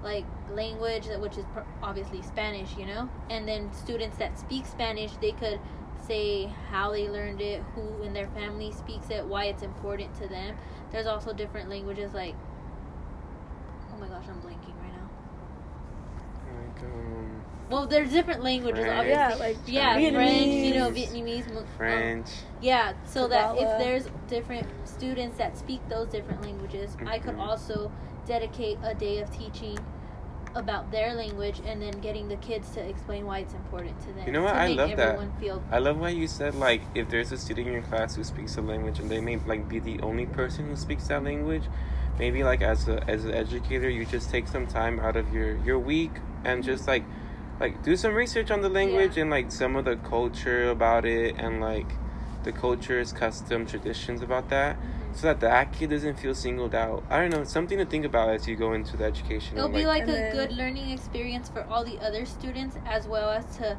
like 0.02 0.26
language 0.50 1.06
which 1.18 1.38
is 1.38 1.44
obviously 1.82 2.20
Spanish, 2.20 2.76
you 2.76 2.84
know? 2.84 3.08
And 3.30 3.48
then 3.48 3.72
students 3.72 4.18
that 4.18 4.38
speak 4.38 4.66
Spanish, 4.66 5.12
they 5.22 5.32
could 5.32 5.58
say 6.06 6.46
how 6.70 6.92
they 6.92 7.08
learned 7.08 7.40
it, 7.40 7.62
who 7.74 8.02
in 8.02 8.12
their 8.12 8.28
family 8.28 8.72
speaks 8.72 9.10
it, 9.10 9.24
why 9.24 9.44
it's 9.46 9.62
important 9.62 10.14
to 10.20 10.28
them. 10.28 10.56
There's 10.92 11.06
also 11.06 11.32
different 11.32 11.68
languages 11.68 12.12
like 12.14 12.34
Oh 13.92 13.96
my 13.98 14.08
gosh, 14.08 14.24
I'm 14.28 14.40
blanking 14.40 14.74
right 14.82 14.92
now. 14.92 15.08
Like, 16.58 16.82
um, 16.92 17.42
Well, 17.70 17.86
there's 17.86 18.10
different 18.10 18.42
languages, 18.42 18.84
French. 18.84 18.98
obviously. 18.98 19.14
yeah 19.14 19.34
like 19.36 19.56
Yeah, 19.66 19.96
Vietnamese. 19.96 20.14
French, 20.14 20.64
you 20.64 20.74
know, 20.74 20.90
Vietnamese. 20.90 21.52
mo- 21.54 21.60
um, 21.60 21.66
French. 21.76 22.28
yeah, 22.60 22.92
so 23.04 23.28
that 23.28 23.56
if 23.56 23.68
there's 23.78 24.08
different 24.28 24.66
students 24.84 25.38
that 25.38 25.56
speak 25.56 25.80
those 25.88 26.08
different 26.08 26.42
languages, 26.42 26.96
I 27.06 27.18
could 27.18 27.36
Mhm. 27.36 27.46
also 27.48 27.90
dedicate 28.26 28.78
a 28.82 28.94
day 28.94 29.18
of 29.18 29.30
teaching 29.30 29.78
about 30.54 30.90
their 30.90 31.14
language 31.14 31.60
and 31.66 31.82
then 31.82 31.92
getting 32.00 32.28
the 32.28 32.36
kids 32.36 32.70
to 32.70 32.80
explain 32.80 33.26
why 33.26 33.38
it's 33.40 33.54
important 33.54 33.98
to 34.02 34.12
them. 34.12 34.26
You 34.26 34.32
know 34.32 34.42
what? 34.42 34.54
I 34.54 34.68
love 34.68 34.96
that. 34.96 35.18
Feel 35.40 35.62
I 35.70 35.78
love 35.78 35.98
why 35.98 36.10
you 36.10 36.26
said 36.26 36.54
like 36.54 36.82
if 36.94 37.08
there's 37.08 37.32
a 37.32 37.38
student 37.38 37.66
in 37.66 37.72
your 37.72 37.82
class 37.82 38.14
who 38.14 38.24
speaks 38.24 38.56
a 38.56 38.62
language 38.62 38.98
and 38.98 39.10
they 39.10 39.20
may 39.20 39.36
like 39.38 39.68
be 39.68 39.78
the 39.78 40.00
only 40.00 40.26
person 40.26 40.68
who 40.68 40.76
speaks 40.76 41.08
that 41.08 41.24
language, 41.24 41.64
maybe 42.18 42.44
like 42.44 42.62
as 42.62 42.88
a 42.88 43.02
as 43.08 43.24
an 43.24 43.32
educator 43.32 43.88
you 43.88 44.04
just 44.06 44.30
take 44.30 44.46
some 44.46 44.66
time 44.66 45.00
out 45.00 45.16
of 45.16 45.32
your 45.32 45.56
your 45.64 45.78
week 45.78 46.12
and 46.44 46.62
just 46.62 46.82
mm-hmm. 46.82 46.90
like 46.90 47.04
like 47.60 47.82
do 47.82 47.96
some 47.96 48.14
research 48.14 48.50
on 48.50 48.60
the 48.60 48.68
language 48.68 49.16
Yeah. 49.16 49.22
and 49.22 49.30
like 49.30 49.50
some 49.50 49.76
of 49.76 49.84
the 49.84 49.96
culture 49.96 50.70
about 50.70 51.04
it 51.04 51.36
and 51.38 51.60
like 51.60 51.86
the 52.44 52.52
cultures, 52.52 53.12
custom, 53.12 53.66
traditions 53.66 54.22
about 54.22 54.50
that. 54.50 54.76
Mm-hmm. 54.76 55.03
So 55.14 55.28
that 55.28 55.40
that 55.40 55.72
kid 55.72 55.90
doesn't 55.90 56.18
feel 56.18 56.34
singled 56.34 56.74
out. 56.74 57.04
I 57.08 57.20
don't 57.20 57.30
know, 57.30 57.44
something 57.44 57.78
to 57.78 57.84
think 57.86 58.04
about 58.04 58.30
as 58.30 58.48
you 58.48 58.56
go 58.56 58.72
into 58.72 58.96
the 58.96 59.04
education. 59.04 59.56
It'll 59.56 59.68
be 59.68 59.86
like 59.86 60.02
And 60.02 60.10
a 60.10 60.12
then- 60.14 60.32
good 60.32 60.52
learning 60.52 60.90
experience 60.90 61.48
for 61.48 61.64
all 61.70 61.84
the 61.84 61.98
other 62.00 62.26
students 62.26 62.76
as 62.84 63.06
well 63.06 63.30
as 63.30 63.44
to 63.58 63.76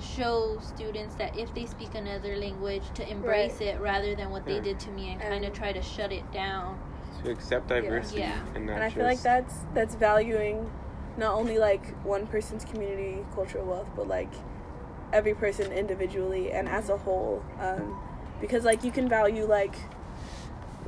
show 0.00 0.58
students 0.60 1.16
that 1.16 1.36
if 1.36 1.52
they 1.54 1.66
speak 1.66 1.96
another 1.96 2.36
language 2.36 2.84
to 2.94 3.10
embrace 3.10 3.60
it 3.60 3.80
rather 3.80 4.14
than 4.14 4.30
what 4.30 4.46
Yeah. 4.46 4.54
they 4.54 4.60
did 4.60 4.78
to 4.80 4.90
me 4.92 5.10
and, 5.10 5.20
kind 5.20 5.44
of 5.44 5.52
try 5.52 5.72
to 5.72 5.82
shut 5.82 6.12
it 6.12 6.30
down. 6.32 6.78
to 7.24 7.32
accept 7.32 7.66
diversity 7.66 8.20
Yeah. 8.20 8.38
and 8.54 8.64
not 8.66 8.74
and 8.74 8.84
I 8.84 8.86
just 8.86 8.94
feel 8.96 9.04
like 9.04 9.20
that's 9.22 9.66
that's 9.74 9.96
valuing 9.96 10.70
not 11.16 11.34
only 11.34 11.58
like 11.58 11.84
one 12.04 12.28
person's 12.28 12.64
community 12.64 13.24
cultural 13.34 13.64
wealth, 13.66 13.90
but 13.96 14.06
like 14.06 14.32
every 15.12 15.34
person 15.34 15.72
individually 15.72 16.52
and 16.52 16.68
as 16.68 16.88
a 16.90 16.96
whole. 16.96 17.42
Um, 17.58 17.98
because 18.40 18.64
like 18.64 18.84
you 18.84 18.92
can 18.92 19.08
value 19.08 19.46
like 19.46 19.74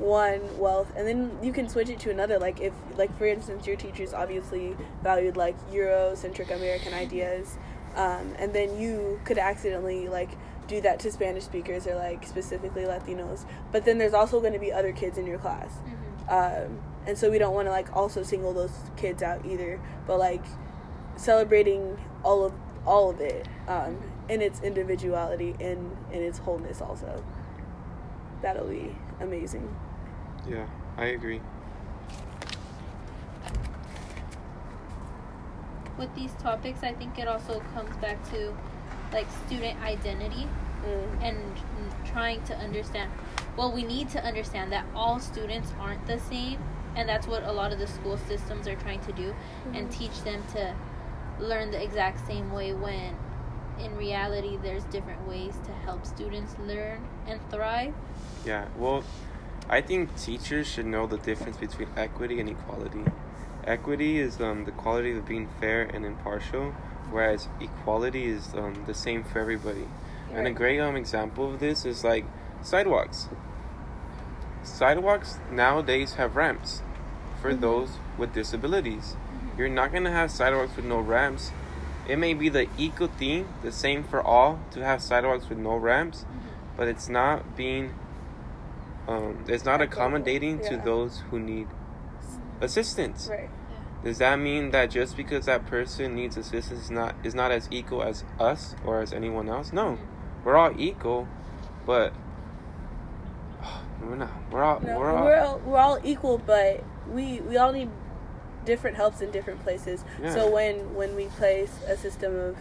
one 0.01 0.41
wealth 0.59 0.91
and 0.97 1.07
then 1.07 1.31
you 1.43 1.53
can 1.53 1.69
switch 1.69 1.89
it 1.89 1.99
to 1.99 2.11
another 2.11 2.39
like 2.39 2.61
if 2.61 2.73
like 2.97 3.17
for 3.19 3.27
instance 3.27 3.67
your 3.67 3.77
teachers 3.77 4.13
obviously 4.15 4.77
valued 5.03 5.37
like 5.37 5.57
eurocentric 5.71 6.51
american 6.55 6.95
ideas 6.95 7.57
um, 7.97 8.35
and 8.39 8.53
then 8.53 8.81
you 8.81 9.21
could 9.25 9.39
accidentally 9.39 10.09
like 10.09 10.31
do 10.67 10.81
that 10.81 10.99
to 11.01 11.11
spanish 11.11 11.45
speakers 11.45 11.87
or 11.87 11.97
like 11.97 12.27
specifically 12.27 12.83
latinos 12.83 13.45
but 13.73 13.85
then 13.85 13.99
there's 13.99 14.15
also 14.15 14.41
going 14.41 14.53
to 14.53 14.59
be 14.59 14.73
other 14.73 14.93
kids 14.93 15.19
in 15.19 15.27
your 15.27 15.39
class 15.39 15.71
Mm-hmm. 16.31 16.71
um, 16.73 16.81
and 17.07 17.17
so 17.17 17.31
we 17.31 17.39
don't 17.39 17.55
want 17.55 17.67
to 17.67 17.73
like 17.73 17.95
also 17.97 18.23
single 18.23 18.53
those 18.53 18.73
kids 18.97 19.23
out 19.23 19.45
either. 19.47 19.81
But 20.07 20.19
like 20.19 20.45
celebrating 21.17 21.99
all 22.23 22.45
of 22.45 22.53
all 22.87 23.11
of 23.11 23.21
it 23.21 23.47
um, 23.69 23.99
in 24.29 24.41
its 24.41 24.61
individuality 24.61 25.55
and 25.61 25.97
in 26.13 26.23
its 26.23 26.39
wholeness 26.39 26.81
also. 26.81 27.25
That'll 28.43 28.69
be 28.69 28.95
amazing. 29.21 29.75
Yeah, 30.49 30.67
I 30.97 31.07
agree. 31.07 31.41
With 35.99 36.15
these 36.15 36.33
topics, 36.43 36.83
I 36.83 36.93
think 36.95 37.19
it 37.19 37.29
also 37.29 37.61
comes 37.75 37.95
back 37.99 38.23
to 38.31 38.55
like 39.13 39.27
student 39.47 39.81
identity 39.83 40.47
Mm. 40.81 41.23
and 41.23 41.37
trying 42.07 42.43
to 42.45 42.57
understand. 42.57 43.11
Well, 43.57 43.71
we 43.71 43.83
need 43.83 44.09
to 44.11 44.25
understand 44.25 44.73
that 44.73 44.87
all 44.95 45.19
students 45.21 45.73
aren't 45.79 46.07
the 46.07 46.19
same, 46.19 46.59
and 46.97 47.07
that's 47.07 47.27
what 47.27 47.43
a 47.45 47.53
lot 47.53 47.73
of 47.73 47.79
the 47.79 47.87
school 47.87 48.17
systems 48.17 48.67
are 48.67 48.77
trying 48.77 49.01
to 49.01 49.13
do, 49.13 49.35
and 49.75 49.89
Mhm. 49.89 49.93
teach 49.93 50.23
them 50.23 50.43
to 50.55 50.75
learn 51.39 51.71
the 51.71 51.83
exact 51.83 52.27
same 52.27 52.51
way 52.51 52.73
when 52.73 53.15
in 53.79 53.95
reality 53.97 54.59
there's 54.63 54.85
different 54.85 55.27
ways 55.29 55.55
to 55.67 55.73
help 55.85 56.07
students 56.07 56.57
learn 56.67 57.01
and 57.27 57.41
thrive. 57.51 57.93
Yeah, 58.47 58.65
well, 58.79 59.05
I 59.73 59.81
think 59.81 60.17
teachers 60.21 60.67
should 60.67 60.87
know 60.87 61.07
the 61.07 61.17
difference 61.17 61.57
between 61.57 61.89
equity 61.97 62.41
and 62.41 62.49
equality. 62.51 63.05
Equity 63.65 64.19
is 64.19 64.41
um, 64.41 64.65
the 64.65 64.73
quality 64.73 65.13
of 65.17 65.25
being 65.29 65.49
fair 65.61 65.83
and 65.83 66.05
impartial, 66.05 66.73
whereas 67.13 67.47
equality 67.61 68.25
is 68.25 68.53
um, 68.55 68.83
the 68.89 68.95
same 68.95 69.23
for 69.23 69.39
everybody. 69.39 69.87
And 70.35 70.49
a 70.49 70.51
great 70.51 70.81
um, 70.81 70.97
example 70.97 71.55
of 71.55 71.61
this 71.61 71.85
is 71.85 72.03
like 72.03 72.25
sidewalks. 72.63 73.29
Sidewalks 74.65 75.39
nowadays 75.53 76.15
have 76.15 76.35
ramps 76.35 76.83
for 77.41 77.53
Mhm. 77.55 77.61
those 77.61 77.91
with 78.19 78.33
disabilities. 78.35 79.15
You're 79.57 79.69
not 79.69 79.93
gonna 79.93 80.11
have 80.11 80.33
sidewalks 80.33 80.75
with 80.75 80.85
no 80.85 80.99
ramps. 80.99 81.53
It 82.09 82.17
may 82.19 82.35
be 82.35 82.49
the 82.49 82.67
equal 82.77 83.07
thing, 83.09 83.47
the 83.63 83.71
same 83.71 84.03
for 84.03 84.21
all, 84.21 84.59
to 84.73 84.85
have 84.85 85.01
sidewalks 85.01 85.49
with 85.49 85.59
no 85.59 85.77
ramps, 85.77 86.25
but 86.77 86.89
it's 86.89 87.09
not 87.09 87.57
being 87.57 87.95
um, 89.11 89.45
it's 89.49 89.65
not 89.65 89.81
Equitable, 89.81 89.93
accommodating 89.93 90.61
to 90.61 90.77
those 90.77 91.23
who 91.31 91.41
need 91.41 91.67
assistance. 92.61 93.29
Right. 93.29 93.51
Does 94.05 94.19
that 94.19 94.39
mean 94.39 94.71
that 94.71 94.91
just 94.91 95.17
because 95.17 95.47
that 95.47 95.67
person 95.67 96.15
needs 96.15 96.37
assistance 96.37 96.85
is 96.85 96.91
not 96.91 97.15
is 97.23 97.35
not 97.35 97.51
as 97.51 97.69
equal 97.71 98.03
as 98.03 98.25
us 98.39 98.75
or 98.85 99.03
as 99.03 99.13
anyone 99.13 99.49
else? 99.49 99.73
No, 99.73 99.99
we're 100.45 100.57
all 100.57 100.73
equal, 100.79 101.29
but 101.85 102.15
we're 104.01 104.17
not. 104.17 104.31
We're 104.51 104.63
all 104.63 104.81
No, 104.81 104.99
we're 104.99 105.11
all, 105.11 105.25
we're 105.25 105.41
all, 105.41 105.59
we're 105.67 105.79
all 105.79 105.99
equal, 106.05 106.39
but 106.39 106.83
we 107.09 107.41
we 107.41 107.57
all 107.57 107.73
need 107.73 107.91
different 108.65 108.97
helps 108.97 109.21
in 109.21 109.31
different 109.31 109.63
places. 109.63 110.05
Yeah. 110.23 110.33
So 110.33 110.51
when 110.51 110.95
when 110.95 111.17
we 111.17 111.27
place 111.27 111.73
a 111.87 111.97
system 111.97 112.35
of 112.37 112.57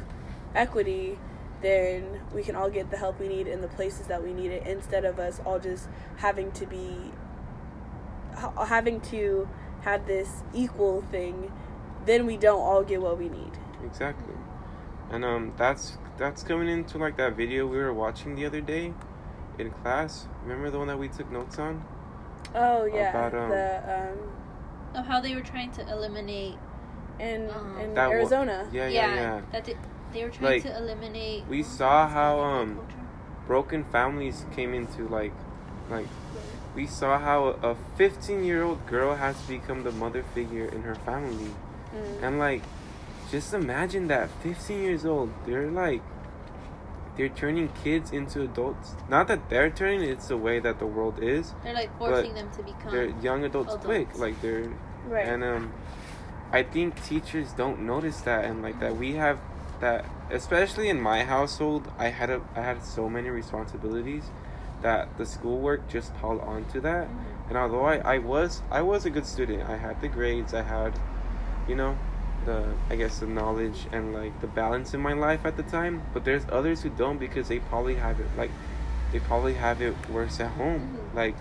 equity, 0.56 1.20
then 1.62 2.22
we 2.34 2.44
can 2.44 2.56
all 2.56 2.70
get 2.70 2.89
the 2.92 2.98
help 2.98 3.20
we 3.20 3.28
need 3.28 3.48
in 3.48 3.62
the 3.62 3.68
places 3.68 4.08
that 4.08 4.24
we 4.24 4.34
need 4.34 4.51
it, 4.51 4.66
instead 4.68 5.06
of 5.06 5.20
us 5.20 5.42
all 5.46 5.60
just 5.60 5.88
having 6.18 6.51
to 6.54 6.66
be 6.66 7.12
having 8.68 9.01
to 9.01 9.48
have 9.82 10.06
this 10.06 10.44
equal 10.54 11.01
thing. 11.01 11.51
Then 12.06 12.25
we 12.25 12.38
don't 12.38 12.62
all 12.62 12.84
get 12.84 13.01
what 13.01 13.18
we 13.18 13.30
need. 13.30 13.51
exactly, 13.86 14.36
and 15.12 15.24
um, 15.25 15.54
that's 15.58 15.98
that's 16.18 16.44
coming 16.44 16.68
into 16.70 16.98
like 16.98 17.18
that 17.18 17.36
video 17.36 17.66
we 17.68 17.78
were 17.78 17.94
watching 17.94 18.36
the 18.36 18.46
other 18.46 18.62
day 18.62 18.94
in 19.58 19.72
class. 19.72 20.28
Remember 20.44 20.70
the 20.70 20.78
one 20.80 20.88
that 20.88 20.98
we 20.98 21.10
took 21.10 21.30
notes 21.32 21.60
on? 21.60 21.84
Oh 22.56 22.86
yeah, 22.86 23.10
About, 23.10 23.34
um, 23.36 23.50
the 23.50 24.10
um 24.12 24.18
Of 24.96 25.06
how 25.06 25.20
they 25.22 25.36
were 25.36 25.42
trying 25.42 25.72
to 25.72 25.82
eliminate. 25.92 26.56
in 27.20 27.50
Um, 27.51 27.78
in 27.80 27.94
That 27.94 28.08
wa- 28.08 28.13
Arizona. 28.16 28.68
Yeah, 28.72 28.88
yeah, 28.88 29.16
yeah. 29.16 29.42
that 29.51 29.66
they, 29.66 29.75
they 30.13 30.24
were 30.24 30.30
trying 30.30 30.51
Like, 30.54 30.63
to 30.63 30.78
eliminate. 30.78 31.46
we 31.48 31.63
saw 31.63 32.08
how, 32.08 32.39
um, 32.39 32.80
Broken 33.48 33.84
families 33.86 34.45
came 34.56 34.74
into 34.76 35.08
like, 35.08 35.34
like 35.89 36.06
we 36.76 36.86
saw 36.86 37.17
how 37.17 37.48
a 37.63 37.76
15 37.98 38.43
year 38.43 38.62
old 38.63 38.86
girl 38.86 39.15
has 39.15 39.41
to 39.41 39.48
become 39.48 39.84
the 39.84 39.91
mother 39.91 40.24
figure 40.36 40.65
in 40.65 40.84
her 40.84 40.93
family. 40.93 41.50
Mm. 41.95 42.24
And 42.24 42.39
like, 42.39 42.62
just 43.32 43.54
imagine 43.54 44.08
that 44.08 44.30
15 44.43 44.84
years 44.84 45.04
old, 45.06 45.32
they're 45.48 45.65
like, 45.72 46.02
they're 47.17 47.28
turning 47.30 47.69
kids 47.84 48.12
into 48.12 48.43
adults. 48.43 48.93
Not 49.10 49.28
that 49.28 49.50
they're 49.50 49.69
turning, 49.72 50.08
it's 50.08 50.28
the 50.28 50.38
way 50.38 50.60
that 50.60 50.78
the 50.80 50.86
world 50.86 51.17
is. 51.22 51.54
They're 51.63 51.74
like 51.74 51.98
forcing 51.98 52.34
them 52.36 52.50
to 52.56 52.63
become. 52.63 52.91
They're 52.91 53.10
young 53.22 53.43
adults, 53.43 53.76
quick. 53.84 54.10
adults. 54.10 54.19
Like 54.19 54.39
they're, 54.41 54.72
Right. 55.08 55.28
and 55.28 55.43
um, 55.43 55.74
I 56.52 56.62
think 56.63 57.04
teachers 57.04 57.52
don't 57.54 57.82
notice 57.82 58.22
that, 58.22 58.45
and 58.45 58.62
like 58.62 58.80
that 58.80 58.95
we 58.95 59.13
have 59.13 59.39
that, 59.80 60.06
especially 60.32 60.89
in 60.89 61.00
my 61.02 61.24
household, 61.24 61.92
I 61.98 62.10
had 62.10 62.30
a 62.30 62.42
I 62.56 62.62
had 62.62 62.84
so 62.84 63.10
many 63.10 63.30
responsibilities 63.30 64.24
that 64.82 65.18
the 65.18 65.26
schoolwork 65.26 65.88
just 65.89 66.13
piled 66.15 66.42
onto 66.42 66.80
that. 66.82 67.08
Mhm. 67.08 67.50
And 67.50 67.58
although 67.58 67.86
I, 67.86 67.98
I 68.15 68.18
was 68.20 68.62
I 68.72 68.82
was 68.82 69.06
a 69.06 69.10
good 69.10 69.26
student, 69.26 69.70
I 69.70 69.78
had 69.78 70.02
the 70.02 70.08
grades, 70.08 70.54
I 70.54 70.62
had, 70.63 71.00
you 71.68 71.76
know, 71.76 71.98
the 72.46 72.74
I 72.89 72.96
guess 72.96 73.20
the 73.20 73.28
knowledge 73.28 73.88
and 73.92 74.13
like 74.13 74.39
the 74.42 74.48
balance 74.48 74.94
in 74.94 75.02
my 75.02 75.13
life 75.13 75.46
at 75.46 75.58
the 75.58 75.63
time. 75.63 76.04
But 76.13 76.24
there's 76.26 76.46
others 76.52 76.82
who 76.84 76.89
don't 76.89 77.18
because 77.20 77.48
they 77.50 77.60
probably 77.60 77.96
have 77.96 78.20
it 78.20 78.28
like 78.38 78.52
they 79.12 79.20
probably 79.20 79.56
have 79.56 79.82
it 79.82 79.96
worse 80.10 80.39
at 80.39 80.52
home. 80.52 80.98
Mhm. 81.13 81.15
Like 81.15 81.36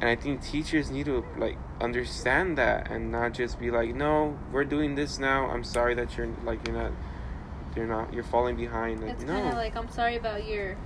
and 0.00 0.08
I 0.08 0.16
think 0.16 0.42
teachers 0.42 0.90
need 0.90 1.06
to 1.06 1.24
like 1.36 1.58
understand 1.80 2.56
that 2.58 2.90
and 2.90 3.12
not 3.12 3.34
just 3.34 3.58
be 3.60 3.70
like, 3.70 3.94
No, 3.94 4.38
we're 4.52 4.64
doing 4.64 4.94
this 4.94 5.18
now. 5.18 5.50
I'm 5.50 5.64
sorry 5.64 5.94
that 5.94 6.16
you're 6.16 6.28
like 6.44 6.66
you're 6.66 6.76
not 6.76 6.92
you're 7.76 7.86
not 7.86 8.12
you're 8.12 8.24
falling 8.24 8.56
behind. 8.56 9.00
Like 9.02 9.12
It's 9.12 9.24
no. 9.24 9.32
kind 9.34 9.48
of 9.48 9.54
like 9.54 9.76
I'm 9.76 9.88
sorry 9.90 10.16
about 10.16 10.46
your 10.46 10.76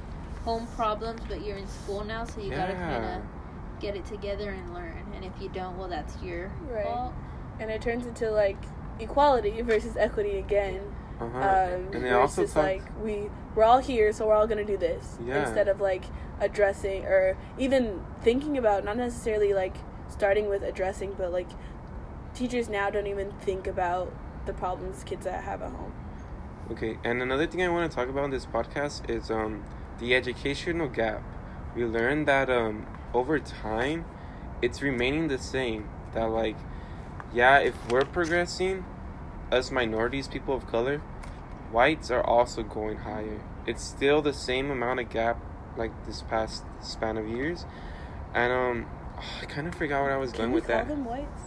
home 0.45 0.67
problems, 0.77 1.21
but 1.29 1.45
you're 1.45 1.57
in 1.57 1.67
school 1.69 2.05
now, 2.05 2.25
so 2.25 2.41
you 2.41 2.51
gotta 2.51 2.75
kind 2.75 3.05
of 3.05 3.23
get 3.81 3.97
it 3.97 4.05
together 4.07 4.51
and 4.51 4.75
learn. 4.75 5.05
And 5.15 5.25
if 5.25 5.33
you 5.41 5.49
don't, 5.49 5.77
well, 5.79 5.89
that's 5.89 6.21
your 6.23 6.51
Right. 6.69 6.85
fault. 6.85 7.13
and 7.61 7.71
it 7.71 7.81
turns 7.81 8.05
into 8.07 8.31
like 8.31 8.57
equality 9.01 9.61
versus 9.63 9.97
equity 9.97 10.39
again. 10.39 10.81
uh-huh. 11.21 11.39
Um, 11.39 11.45
and 11.45 11.93
they 11.93 11.99
where 12.01 12.07
it's 12.25 12.33
also 12.33 12.43
just 12.43 12.55
talk 12.55 12.65
like 12.65 12.83
we 13.03 13.31
we're 13.55 13.63
all 13.65 13.79
here, 13.79 14.13
so 14.13 14.27
we're 14.27 14.35
all 14.35 14.47
gonna 14.49 14.65
do 14.65 14.77
this 14.77 15.17
Yeah. 15.25 15.45
instead 15.47 15.69
of 15.69 15.81
like 15.81 16.05
addressing 16.41 17.05
or 17.07 17.37
even 17.59 18.03
thinking 18.23 18.59
about 18.59 18.85
not 18.85 18.97
necessarily 18.97 19.55
like 19.55 19.77
starting 20.09 20.49
with 20.49 20.63
addressing, 20.65 21.13
but 21.17 21.33
like 21.33 21.49
teachers 22.35 22.69
now 22.69 22.91
don't 22.91 23.07
even 23.07 23.31
think 23.41 23.67
about 23.69 24.13
the 24.47 24.53
problems 24.53 25.05
kids 25.05 25.25
that 25.25 25.45
have 25.45 25.63
at 25.63 25.71
home. 25.71 25.93
Okay, 26.71 26.99
and 27.05 27.21
another 27.21 27.47
thing 27.47 27.63
I 27.63 27.69
want 27.69 27.91
to 27.91 27.95
talk 27.95 28.09
about 28.09 28.25
in 28.25 28.31
this 28.31 28.47
podcast 28.47 29.09
is 29.11 29.31
um 29.31 29.65
the 29.99 30.15
educational 30.15 30.89
gap. 30.89 31.23
We 31.77 31.85
learned 31.85 32.27
that 32.27 32.49
um 32.49 32.87
over 33.13 33.39
time 33.39 34.07
it's 34.63 34.81
remaining 34.81 35.29
the 35.29 35.39
same. 35.39 35.89
That 36.15 36.31
like 36.31 36.57
yeah, 37.35 37.59
if 37.59 37.75
we're 37.91 38.05
progressing, 38.05 38.85
us 39.53 39.71
minorities, 39.71 40.27
people 40.29 40.55
of 40.55 40.67
color, 40.67 41.03
whites 41.71 42.11
are 42.11 42.23
also 42.23 42.63
going 42.63 42.99
higher. 42.99 43.41
It's 43.67 43.83
still 43.85 44.23
the 44.23 44.33
same 44.33 44.71
amount 44.71 45.01
of 45.01 45.11
gap 45.11 45.39
like 45.77 45.93
this 46.07 46.23
past 46.23 46.65
span 46.81 47.19
of 47.19 47.29
years. 47.29 47.67
And 48.35 48.53
um 48.53 48.87
I 49.43 49.45
kind 49.45 49.67
of 49.69 49.75
forgot 49.75 50.03
what 50.03 50.13
I 50.13 50.17
was 50.17 50.33
Can 50.33 50.49
we 50.49 50.55
with 50.57 50.67
call 50.67 50.77
that. 50.77 50.89
them 50.89 51.05
whites? 51.05 51.43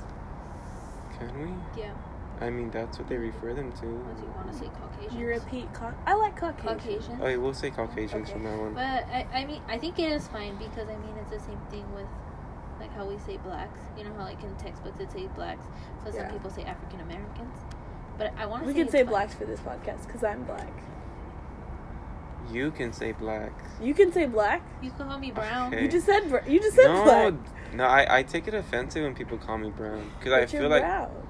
Can 1.18 1.42
we? 1.42 1.82
Yeah. 1.82 1.94
I 2.40 2.50
mean, 2.52 2.70
that's 2.70 3.00
what 3.00 3.08
they 3.10 3.18
refer 3.18 3.54
them 3.54 3.72
to. 3.74 3.86
Unless 3.86 4.20
you 4.22 4.28
want 4.36 4.52
to 4.52 4.58
say 4.60 4.66
Caucasians. 4.80 5.16
European. 5.20 5.68
Ca- 5.74 5.94
I 6.06 6.14
like 6.16 6.36
Caucasian. 6.40 6.78
Caucasians. 6.80 7.20
Oh, 7.24 7.40
we'll 7.40 7.54
say 7.54 7.72
Caucasians 7.72 8.30
Okay. 8.30 8.34
from 8.34 8.44
now 8.44 8.62
on. 8.62 8.74
But 8.76 8.84
I, 9.12 9.26
I 9.34 9.46
mean, 9.46 9.62
I 9.68 9.78
think 9.80 9.98
it 9.98 10.12
is 10.12 10.28
fine 10.28 10.56
because 10.58 10.88
I 10.88 10.98
mean 10.98 11.16
it's 11.20 11.32
the 11.32 11.40
same 11.40 11.60
thing 11.72 11.86
with 11.96 12.06
like 12.80 12.94
how 12.96 13.06
we 13.06 13.18
say 13.18 13.38
blacks. 13.38 13.80
You 13.98 14.04
know 14.04 14.14
how 14.14 14.24
like 14.24 14.44
in 14.44 14.54
textbooks 14.58 15.00
it 15.00 15.12
says 15.12 15.30
blacks, 15.36 15.66
but 16.04 16.14
Yeah. 16.14 16.24
some 16.28 16.32
people 16.34 16.52
say 16.52 16.64
African 16.64 17.02
Americans. 17.02 17.56
But 18.20 18.34
I 18.38 18.46
want 18.46 18.64
to 18.64 18.68
We 18.68 18.74
say 18.74 18.80
can 18.84 18.92
say 18.92 19.00
fine. 19.04 19.10
blacks 19.10 19.34
for 19.34 19.46
this 19.46 19.60
podcast 19.62 20.06
because 20.06 20.24
I'm 20.24 20.44
black. 20.44 20.72
You 22.52 22.72
can 22.72 22.94
say 22.94 23.12
black. 23.12 23.52
You 23.82 23.94
can 23.94 24.12
say 24.12 24.26
black. 24.26 24.62
You 24.82 24.92
can 24.92 25.08
call 25.08 25.20
me 25.20 25.32
brown. 25.32 25.74
Okay. 25.74 25.84
You 25.84 25.90
just 25.90 26.06
said 26.06 26.30
br- 26.30 26.48
you 26.48 26.60
just 26.60 26.76
said 26.76 26.88
no, 26.88 27.04
black. 27.04 27.34
no, 27.74 27.84
I, 27.84 28.20
I 28.20 28.24
take 28.24 28.48
it 28.48 28.54
offensive 28.54 29.04
when 29.04 29.14
people 29.16 29.38
call 29.38 29.58
me 29.58 29.70
brown 29.70 30.10
because 30.18 30.34
I 30.34 30.40
But 30.42 30.54
you're 30.54 30.62
feel 30.62 30.70
like 30.70 30.82
brown. 30.84 31.27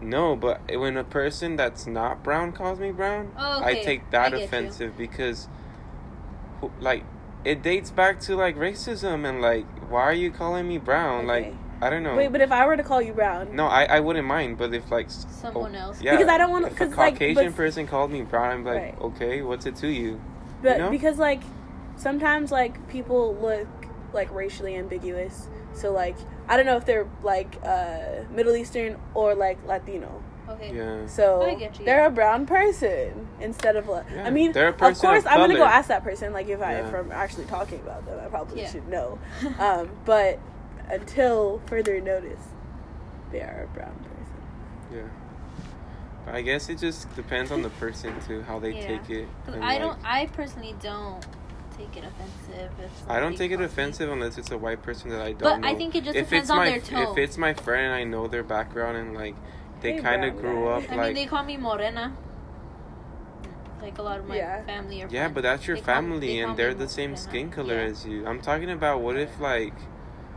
No, 0.00 0.36
but 0.36 0.60
when 0.78 0.96
a 0.96 1.04
person 1.04 1.56
that's 1.56 1.86
not 1.86 2.22
brown 2.22 2.52
calls 2.52 2.78
me 2.78 2.90
brown, 2.92 3.32
Oh, 3.36 3.62
I 3.64 3.74
take 3.82 4.10
that 4.10 4.26
I 4.26 4.30
get 4.30 4.38
you. 4.40 4.44
offensive 4.46 4.96
because, 4.96 5.48
like, 6.80 7.04
it 7.44 7.62
dates 7.62 7.90
back 7.90 8.20
to 8.20 8.36
like 8.36 8.56
racism 8.56 9.28
and 9.28 9.40
like, 9.40 9.64
why 9.90 10.02
are 10.02 10.12
you 10.12 10.30
calling 10.30 10.68
me 10.68 10.78
brown? 10.78 11.26
Like, 11.26 11.54
I 11.80 11.90
don't 11.90 12.02
know. 12.02 12.16
Wait, 12.16 12.32
but 12.32 12.40
if 12.40 12.50
I 12.50 12.66
were 12.66 12.76
to 12.76 12.82
call 12.82 13.00
you 13.00 13.12
brown, 13.12 13.54
no, 13.54 13.66
I, 13.66 13.84
I 13.84 14.00
wouldn't 14.00 14.26
mind, 14.26 14.58
but 14.58 14.74
if 14.74 14.90
like 14.90 15.10
Someone 15.10 15.76
oh, 15.76 15.78
else. 15.78 16.02
yeah, 16.02 16.16
Because 16.16 16.28
I 16.28 16.36
don't 16.38 16.50
wanna- 16.50 16.66
If 16.66 16.72
a 16.74 16.76
'cause, 16.86 16.96
like, 16.96 17.14
Caucasian 17.14 17.46
but- 17.46 17.56
person 17.56 17.86
called 17.86 18.10
me 18.10 18.22
brown, 18.22 18.50
I'm 18.50 18.64
like, 18.64 18.76
Right. 18.82 18.98
okay, 19.00 19.42
what's 19.42 19.66
it 19.66 19.76
to 19.76 19.88
you? 19.88 20.20
but 20.60 20.72
you 20.78 20.82
know? 20.84 20.90
because 20.90 21.18
like 21.18 21.40
sometimes 21.96 22.50
like 22.50 22.88
people 22.88 23.36
look 23.36 23.68
like 24.12 24.32
racially 24.34 24.74
ambiguous. 24.74 25.48
So 25.74 25.92
like 25.92 26.16
I 26.48 26.56
don't 26.56 26.66
know 26.66 26.76
if 26.76 26.86
they're 26.86 27.08
like 27.22 27.56
uh, 27.62 28.24
Middle 28.30 28.56
Eastern 28.56 28.98
or 29.14 29.34
like 29.34 29.64
Latino. 29.66 30.22
Okay. 30.48 30.74
Yeah. 30.74 31.06
So 31.06 31.46
you. 31.46 31.70
they're 31.84 32.06
a 32.06 32.10
brown 32.10 32.46
person 32.46 33.28
instead 33.40 33.76
of 33.76 33.88
a. 33.88 34.04
Yeah, 34.10 34.24
I 34.26 34.30
mean, 34.30 34.52
they're 34.52 34.68
a 34.68 34.72
of 34.72 34.78
course, 34.98 35.02
of 35.24 35.26
I'm 35.26 35.38
gonna 35.38 35.56
go 35.56 35.64
ask 35.64 35.88
that 35.88 36.02
person. 36.02 36.32
Like 36.32 36.48
if 36.48 36.62
I 36.62 36.72
Yeah. 36.72 36.88
if 36.88 36.94
I'm 36.94 37.12
actually 37.12 37.44
talking 37.44 37.80
about 37.80 38.06
them, 38.06 38.18
I 38.18 38.28
probably 38.28 38.62
Yeah. 38.62 38.70
should 38.70 38.88
know. 38.88 39.18
Um, 39.58 39.90
but 40.04 40.38
until 40.88 41.60
further 41.66 42.00
notice, 42.00 42.40
they 43.30 43.40
are 43.40 43.68
a 43.70 43.74
brown 43.74 43.94
person. 43.96 44.96
Yeah. 44.98 45.02
But 46.24 46.34
I 46.34 46.42
guess 46.42 46.68
it 46.70 46.78
just 46.78 47.14
depends 47.14 47.50
on 47.50 47.62
the 47.62 47.70
person 47.70 48.18
too, 48.26 48.42
how 48.42 48.58
they 48.58 48.72
Yeah. 48.74 48.86
take 48.86 49.10
it. 49.10 49.28
I 49.48 49.50
like, 49.58 49.80
don't. 49.80 49.98
I 50.04 50.26
personally 50.26 50.74
don't 50.80 51.26
take 51.78 51.96
it 51.96 52.04
offensive. 52.04 52.70
If 52.84 53.08
I 53.10 53.20
don't 53.20 53.36
take 53.36 53.50
it 53.52 53.56
calls 53.56 53.60
me- 53.60 53.64
offensive 53.66 54.10
unless 54.10 54.36
it's 54.38 54.50
a 54.50 54.58
white 54.58 54.82
person 54.82 55.10
that 55.10 55.20
I 55.22 55.32
don't 55.32 55.38
But 55.40 55.58
know. 55.60 55.68
I 55.68 55.74
think 55.74 55.94
it 55.94 56.04
just 56.04 56.16
if 56.16 56.26
depends 56.26 56.44
it's 56.44 56.50
on 56.50 56.56
my 56.58 56.70
their 56.70 56.80
tone. 56.80 57.12
if 57.12 57.18
it's 57.18 57.38
my 57.38 57.54
friend 57.54 57.86
and 57.86 57.94
I 57.94 58.04
know 58.04 58.26
their 58.28 58.42
background 58.42 58.96
and 58.96 59.14
like 59.14 59.34
they 59.80 59.92
Hey, 59.94 60.00
kind 60.00 60.24
of 60.24 60.36
grew 60.40 60.64
guy. 60.66 60.70
up 60.72 60.92
I 60.92 60.96
like 60.96 61.06
mean, 61.06 61.14
they 61.14 61.26
call 61.26 61.44
me 61.44 61.56
morena. 61.56 62.16
Like 63.80 63.98
a 63.98 64.02
lot 64.02 64.18
of 64.18 64.26
my 64.26 64.36
Yeah. 64.36 64.62
family 64.64 65.02
are. 65.02 65.06
yeah, 65.08 65.22
friends. 65.22 65.34
but 65.34 65.42
that's 65.44 65.66
your 65.68 65.76
They 65.76 65.82
call 65.82 65.94
family 65.94 66.26
they 66.26 66.38
and 66.40 66.56
they're 66.56 66.74
the 66.74 66.88
same 66.88 67.10
morena. 67.10 67.22
skin 67.22 67.50
color 67.50 67.74
Yeah. 67.74 67.80
as 67.92 68.04
you. 68.04 68.26
I'm 68.26 68.40
talking 68.40 68.70
about 68.70 69.00
what 69.00 69.16
if 69.16 69.38
like 69.40 69.74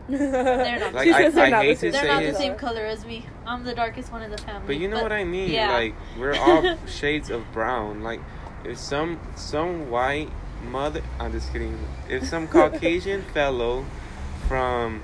they're 0.08 0.80
not. 0.80 0.94
Like, 0.94 1.04
She 1.08 1.14
I- 1.14 1.22
says 1.24 1.34
they're 1.34 1.46
I 1.46 1.50
not 1.50 1.64
hate 1.64 1.80
the 1.80 1.92
to 1.92 1.94
same 1.98 2.04
They're 2.06 2.14
not 2.14 2.24
the 2.24 2.38
same 2.38 2.56
color 2.56 2.86
as 2.86 3.06
me. 3.06 3.26
I'm 3.48 3.64
the 3.64 3.74
darkest 3.74 4.12
one 4.12 4.22
in 4.22 4.30
the 4.32 4.38
family. 4.38 4.68
But 4.68 4.78
you 4.78 4.88
know 4.90 5.02
what 5.02 5.12
I 5.12 5.24
mean? 5.24 5.50
yeah. 5.52 5.72
Like 5.72 5.96
we're 6.20 6.36
all 6.36 6.78
shades 6.88 7.30
of 7.32 7.52
brown. 7.52 8.04
Like 8.04 8.20
if 8.64 8.78
some 8.78 9.20
some 9.36 9.90
white 9.90 10.30
mother 10.64 11.02
I'm 11.20 11.32
just 11.32 11.52
kidding. 11.52 11.78
If 12.10 12.28
some 12.28 12.48
Caucasian 12.48 13.22
fellow 13.34 13.86
from 14.48 15.02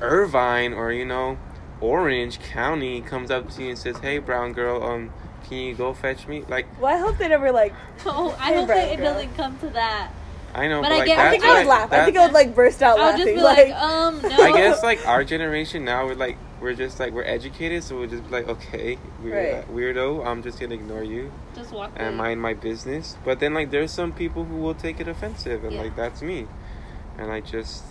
Irvine 0.00 0.72
or 0.72 0.92
you 0.92 1.04
know 1.04 1.38
Orange 1.80 2.38
County 2.40 3.00
comes 3.00 3.30
up 3.30 3.50
to 3.52 3.62
you 3.62 3.70
and 3.70 3.78
says, 3.78 3.98
"Hey, 3.98 4.18
brown 4.18 4.52
girl, 4.52 4.82
um, 4.82 5.10
can 5.48 5.58
you 5.58 5.74
go 5.74 5.92
fetch 5.92 6.26
me?" 6.26 6.44
Like 6.48 6.66
Well, 6.80 6.94
I 6.94 6.98
hope 6.98 7.18
they 7.18 7.28
never 7.28 7.52
like. 7.52 7.74
Oh, 8.06 8.36
I 8.40 8.52
Hey, 8.52 8.54
hope 8.56 8.68
that 8.68 8.88
it 8.92 8.96
girl. 8.98 9.14
doesn't 9.14 9.34
come 9.36 9.58
to 9.58 9.68
that. 9.70 10.10
I 10.54 10.68
know, 10.68 10.80
But 10.80 10.88
but, 10.88 10.92
I 10.94 10.98
like 10.98 11.06
get- 11.06 11.18
I 11.18 11.30
think 11.30 11.44
I 11.44 11.48
would 11.48 11.66
like- 11.66 11.90
laugh. 11.90 11.92
I 11.92 12.04
think 12.06 12.16
I 12.16 12.24
would 12.24 12.32
like 12.32 12.54
burst 12.54 12.82
out 12.82 12.98
I'll 12.98 13.06
laughing. 13.10 13.24
just 13.26 13.36
be 13.36 13.42
like, 13.42 13.72
um, 13.74 14.22
no. 14.22 14.42
I 14.42 14.52
guess 14.52 14.82
like 14.82 15.06
our 15.06 15.22
generation 15.24 15.84
now, 15.84 16.06
we're 16.06 16.14
like 16.14 16.38
we're 16.60 16.74
just 16.74 16.98
like 16.98 17.12
we're 17.12 17.22
educated, 17.24 17.84
so 17.84 17.96
we're 17.98 18.06
just 18.06 18.24
be 18.24 18.30
like, 18.30 18.48
okay, 18.48 18.98
we're 19.22 19.54
Right. 19.56 19.74
weirdo. 19.74 20.24
I'm 20.26 20.42
just 20.42 20.58
gonna 20.58 20.74
ignore 20.74 21.02
you. 21.02 21.30
just 21.54 21.72
walk 21.72 21.92
and 21.96 22.08
away. 22.08 22.16
mind 22.16 22.40
my 22.42 22.54
business. 22.54 23.16
But 23.24 23.40
then 23.40 23.52
like 23.54 23.70
there's 23.70 23.90
some 23.90 24.12
people 24.12 24.44
who 24.44 24.56
will 24.56 24.74
take 24.74 24.98
it 25.00 25.08
offensive 25.08 25.64
and 25.64 25.72
Yeah. 25.74 25.82
like 25.82 25.96
that's 25.96 26.22
me. 26.22 26.46
And 27.18 27.30
I 27.32 27.40
just 27.40 27.84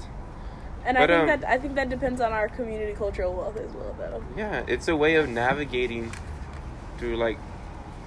and 0.85 0.97
I 0.97 1.07
think 1.07 1.19
um, 1.21 1.27
that 1.27 1.43
I 1.49 1.57
think 1.57 1.75
that 1.75 1.89
depends 1.89 2.21
on 2.21 2.31
our 2.31 2.47
community 2.47 2.93
cultural 2.93 3.33
wealth 3.33 3.57
as 3.57 3.71
well, 3.73 3.95
though. 3.97 4.23
yeah, 4.37 4.63
it's 4.67 4.87
a 4.87 4.95
way 4.95 5.15
of 5.15 5.27
navigating 5.29 6.11
through 6.97 7.17
like 7.17 7.37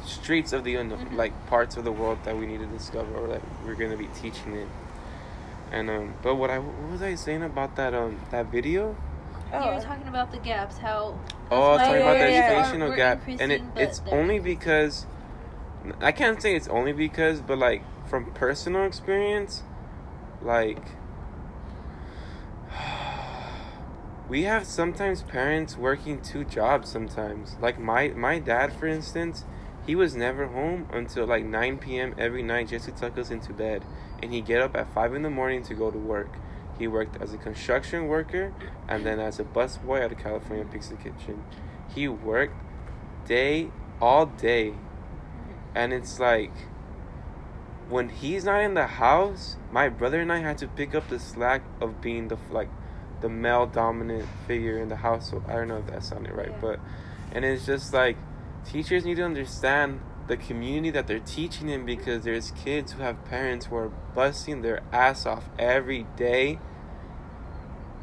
streets 0.05 0.53
of 0.53 0.65
the 0.65 0.75
unknown, 0.77 1.07
Mhm. 1.07 1.17
like 1.17 1.33
parts 1.49 1.77
of 1.77 1.85
the 1.85 1.93
world 1.93 2.19
that 2.25 2.37
we 2.37 2.47
need 2.47 2.61
to 2.61 2.67
discover 2.67 3.15
or 3.17 3.27
that 3.29 3.43
we're 3.67 3.75
gonna 3.75 3.97
be 3.97 4.07
teaching 4.15 4.55
it. 4.55 4.69
And 5.71 5.91
um, 5.91 6.15
but 6.23 6.37
what 6.37 6.51
I 6.51 6.59
what 6.59 6.91
was 6.91 7.03
I 7.03 7.15
saying 7.15 7.43
about 7.43 7.77
that 7.77 7.95
um 7.95 8.19
that 8.31 8.47
video? 8.47 8.97
Oh. 9.53 9.65
You 9.65 9.71
Oh. 9.71 9.75
were 9.75 9.81
talking 9.81 10.09
about 10.09 10.31
the 10.31 10.39
gaps, 10.39 10.79
how. 10.79 11.19
Oh, 11.51 11.57
I 11.57 11.69
was 11.73 11.83
talking 11.83 12.03
about 12.03 12.19
the 12.19 12.25
educational 12.25 12.89
we're 12.91 12.97
gap, 12.97 13.23
and 13.41 13.53
it, 13.53 13.63
it's 13.77 14.03
only 14.11 14.39
because 14.39 15.07
I 16.01 16.13
can't 16.13 16.41
say 16.43 16.55
it's 16.55 16.69
only 16.69 16.93
because, 16.93 17.41
but 17.41 17.59
like 17.59 17.83
from 18.09 18.27
personal 18.33 18.85
experience, 18.85 19.63
like 20.43 20.83
we 24.29 24.43
have 24.43 24.67
sometimes 24.67 25.23
parents 25.23 25.77
working 25.77 26.21
two 26.21 26.45
jobs. 26.45 26.91
Sometimes, 26.91 27.57
like 27.61 27.79
my 27.79 28.09
my 28.09 28.39
dad, 28.39 28.73
for 28.75 28.87
instance, 28.87 29.45
he 29.87 29.95
was 29.95 30.15
never 30.15 30.47
home 30.49 30.87
until 30.93 31.27
like 31.27 31.45
nine 31.45 31.79
p.m. 31.79 32.15
every 32.19 32.43
night 32.43 32.69
just 32.69 32.85
to 32.85 32.91
tuck 32.91 33.17
us 33.19 33.31
into 33.31 33.53
bed, 33.55 33.85
and 34.23 34.33
he 34.33 34.41
get 34.43 34.61
up 34.61 34.77
at 34.77 34.93
five 34.93 35.15
in 35.15 35.23
the 35.23 35.31
morning 35.31 35.63
to 35.65 35.75
go 35.75 35.91
to 35.91 35.99
work. 35.99 36.35
He 36.79 36.87
worked 36.87 37.21
as 37.21 37.33
a 37.35 37.39
construction 37.39 38.07
worker 38.07 38.53
and 38.89 39.05
then 39.05 39.19
as 39.19 39.41
a 39.41 39.45
busboy 39.45 40.05
at 40.05 40.13
a 40.13 40.15
California 40.15 40.65
Pizza 40.65 40.95
Kitchen. 40.95 41.43
He 41.95 42.07
worked 42.09 42.55
day 43.27 43.71
all 44.01 44.27
day, 44.27 44.75
and 45.75 45.93
it's 45.93 46.21
like 46.21 46.53
when 47.89 48.11
he's 48.11 48.45
not 48.45 48.61
in 48.61 48.75
the 48.75 48.87
house, 48.87 49.57
my 49.73 49.89
brother 49.89 50.21
and 50.21 50.31
I 50.33 50.39
had 50.39 50.59
to 50.59 50.69
pick 50.69 50.95
up 50.95 51.09
the 51.09 51.19
slack 51.19 51.63
of 51.81 52.01
being 52.01 52.29
the 52.29 52.37
like 52.51 52.69
the 53.21 53.29
male 53.29 53.67
dominant 53.67 54.27
figure 54.47 54.79
in 54.79 54.89
the 54.89 54.97
household. 54.97 55.45
I 55.49 55.55
don't 55.55 55.69
know 55.69 55.79
if 55.79 55.87
that 55.87 56.05
sounded 56.05 56.33
right, 56.33 56.49
Yeah. 56.51 56.59
but 56.61 56.81
and 57.33 57.45
it's 57.45 57.67
just 57.67 57.93
like 57.93 58.17
teachers 58.65 59.05
need 59.05 59.17
to 59.17 59.25
understand 59.25 60.01
the 60.29 60.37
community 60.37 60.91
that 60.91 61.07
they're 61.07 61.19
teaching 61.19 61.69
in 61.69 61.85
because 61.85 62.25
there's 62.25 62.53
kids 62.53 62.93
who 62.93 63.03
have 63.03 63.25
parents 63.25 63.67
who 63.67 63.77
are 63.77 63.89
busting 64.15 64.63
their 64.63 64.83
ass 64.93 65.27
off 65.27 65.49
every 65.59 66.07
day. 66.17 66.59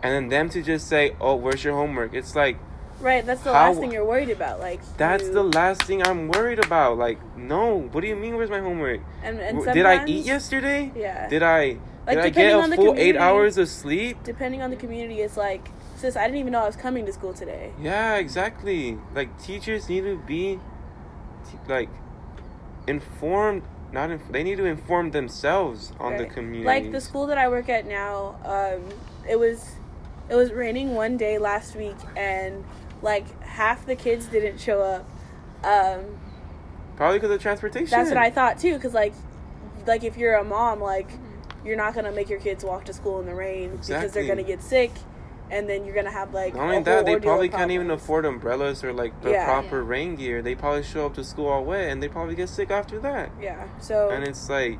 And 0.03 0.13
then 0.13 0.27
them 0.29 0.49
to 0.49 0.61
just 0.61 0.88
say, 0.88 1.15
"Oh, 1.21 1.35
where's 1.35 1.63
your 1.63 1.73
homework?" 1.75 2.13
It's 2.13 2.35
like 2.35 2.57
Right, 3.01 3.25
that's 3.25 3.41
the 3.41 3.51
How- 3.51 3.67
last 3.67 3.79
thing 3.81 3.91
you're 3.91 4.05
worried 4.05 4.29
about. 4.29 4.59
Like 4.59 4.79
that's 4.97 5.25
you- 5.25 5.33
the 5.33 5.43
last 5.43 5.83
thing 5.83 6.05
I'm 6.07 6.29
worried 6.29 6.63
about. 6.63 6.97
Like, 6.97 7.19
no, 7.38 7.81
what 7.91 8.01
do 8.01 8.07
you 8.07 8.15
mean? 8.15 8.35
Where's 8.38 8.49
my 8.49 8.61
homework? 8.61 9.01
And, 9.23 9.39
and 9.39 9.63
Did 9.65 9.85
I 9.85 10.05
eat 10.05 10.25
yesterday? 10.25 10.91
Yeah. 10.95 11.27
Did 11.27 11.43
I 11.43 11.77
Like, 12.07 12.17
did 12.17 12.25
I 12.25 12.29
get 12.29 12.71
a 12.71 12.75
full 12.75 12.95
eight 12.97 13.17
hours 13.17 13.57
of 13.57 13.67
sleep? 13.67 14.17
Depending 14.23 14.61
on 14.61 14.69
the 14.69 14.75
community, 14.77 15.21
it's 15.21 15.35
like, 15.38 15.69
sis, 15.97 16.15
I 16.15 16.23
didn't 16.25 16.38
even 16.39 16.53
know 16.53 16.61
I 16.61 16.67
was 16.67 16.75
coming 16.75 17.05
to 17.07 17.11
school 17.11 17.33
today. 17.33 17.73
Yeah, 17.81 18.15
exactly. 18.15 18.97
Like 19.13 19.41
teachers 19.43 19.89
need 19.89 20.01
to 20.01 20.17
be 20.17 20.59
like 21.67 21.89
informed. 22.88 23.63
Not 23.91 24.12
inf- 24.12 24.32
they 24.32 24.43
need 24.43 24.58
to 24.58 24.65
inform 24.65 25.12
themselves 25.12 25.93
on 26.00 26.17
the 26.17 26.26
community. 26.26 26.65
Like 26.65 26.91
the 26.91 27.00
school 27.00 27.28
that 27.28 27.38
I 27.38 27.48
work 27.48 27.69
at 27.69 27.86
now, 27.86 28.36
um, 28.43 28.89
it 29.30 29.38
was 29.39 29.76
it 30.30 30.36
was 30.36 30.52
raining 30.52 30.95
one 30.95 31.17
day 31.17 31.38
last 31.38 31.76
week, 31.76 31.95
and 32.15 32.63
like 33.02 33.41
half 33.41 33.86
the 33.86 33.95
kids 33.95 34.26
didn't 34.26 34.60
show 34.60 34.82
up. 34.82 35.08
Um, 35.63 36.17
Probably 36.98 37.19
because 37.19 37.32
of 37.32 37.41
transportation. 37.41 37.89
that's 37.89 38.10
what 38.10 38.17
I 38.17 38.30
thought 38.32 38.60
too, 38.60 38.74
because 38.74 38.93
like 38.93 39.13
like 39.86 40.04
if 40.04 40.17
you're 40.17 40.36
a 40.36 40.43
mom, 40.43 40.82
like 40.82 41.10
you're 41.63 41.78
not 41.78 41.93
gonna 41.93 42.12
make 42.12 42.30
your 42.30 42.39
kids 42.39 42.63
walk 42.63 42.86
to 42.86 42.93
school 42.93 43.19
in 43.19 43.26
the 43.26 43.36
rain 43.36 43.78
because 43.78 44.12
they're 44.12 44.28
gonna 44.28 44.43
get 44.43 44.62
sick, 44.62 44.91
and 45.51 45.69
then 45.69 45.86
you're 45.86 45.95
gonna 45.95 46.12
have 46.12 46.34
like 46.34 46.55
Not 46.55 46.63
only 46.63 46.84
that, 46.84 47.05
they 47.05 47.19
probably 47.19 47.49
can't 47.49 47.71
even 47.71 47.91
afford 47.91 48.25
umbrellas 48.25 48.84
or 48.84 48.93
like 48.93 49.21
the 49.21 49.31
Yeah. 49.31 49.45
proper 49.45 49.81
Yeah. 49.81 49.88
rain 49.89 50.15
gear. 50.15 50.41
They 50.41 50.55
probably 50.55 50.84
show 50.84 51.05
up 51.05 51.13
to 51.15 51.23
school 51.23 51.47
all 51.47 51.63
wet, 51.63 51.89
and 51.89 52.01
they 52.01 52.08
probably 52.08 52.36
get 52.36 52.49
sick 52.49 52.71
after 52.71 52.99
that. 52.99 53.29
Yeah, 53.41 53.63
so 53.79 54.10
And 54.10 54.23
it's 54.23 54.49
like, 54.49 54.79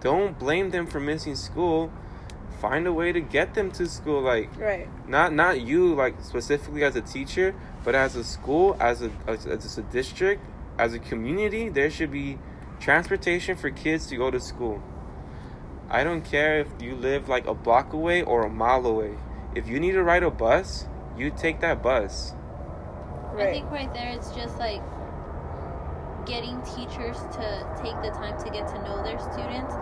don't 0.00 0.38
blame 0.38 0.70
them 0.70 0.86
for 0.86 1.00
missing 1.00 1.34
school. 1.34 1.90
Find 2.60 2.86
a 2.86 2.92
way 2.92 3.12
to 3.12 3.20
get 3.20 3.54
them 3.54 3.70
to 3.72 3.86
school. 3.86 4.20
Like, 4.20 4.50
right, 4.58 4.88
not 5.08 5.32
not 5.32 5.60
you 5.60 5.94
like 5.94 6.14
specifically 6.22 6.82
as 6.84 6.96
a 6.96 7.00
teacher, 7.00 7.54
but 7.84 7.94
as 7.94 8.16
a 8.16 8.24
school, 8.24 8.76
as 8.80 9.02
a 9.02 9.10
as, 9.26 9.46
as 9.46 9.78
a 9.78 9.82
district, 9.82 10.42
as 10.76 10.92
a 10.92 10.98
community, 10.98 11.68
there 11.68 11.88
should 11.90 12.10
be 12.10 12.38
transportation 12.80 13.56
for 13.56 13.70
kids 13.70 14.06
to 14.08 14.16
go 14.16 14.30
to 14.30 14.40
school. 14.40 14.82
I 15.90 16.04
don't 16.04 16.22
care 16.22 16.58
if 16.60 16.68
you 16.80 16.94
live 16.96 17.28
like 17.28 17.46
a 17.46 17.54
block 17.54 17.92
away 17.92 18.22
or 18.22 18.44
a 18.44 18.50
mile 18.50 18.84
away. 18.86 19.14
If 19.54 19.68
you 19.68 19.80
need 19.80 19.92
to 19.92 20.02
ride 20.02 20.22
a 20.22 20.30
bus, 20.30 20.86
you 21.16 21.30
take 21.30 21.60
that 21.60 21.82
bus. 21.82 22.34
right. 23.32 23.48
I 23.48 23.52
think 23.52 23.70
right 23.70 23.92
there 23.94 24.10
it's 24.10 24.30
just 24.30 24.58
like 24.58 24.82
getting 26.26 26.60
teachers 26.62 27.16
to 27.16 27.80
take 27.82 27.96
the 28.02 28.10
time 28.10 28.38
to 28.44 28.50
get 28.50 28.68
to 28.68 28.74
know 28.84 29.02
their 29.02 29.18
students. 29.18 29.74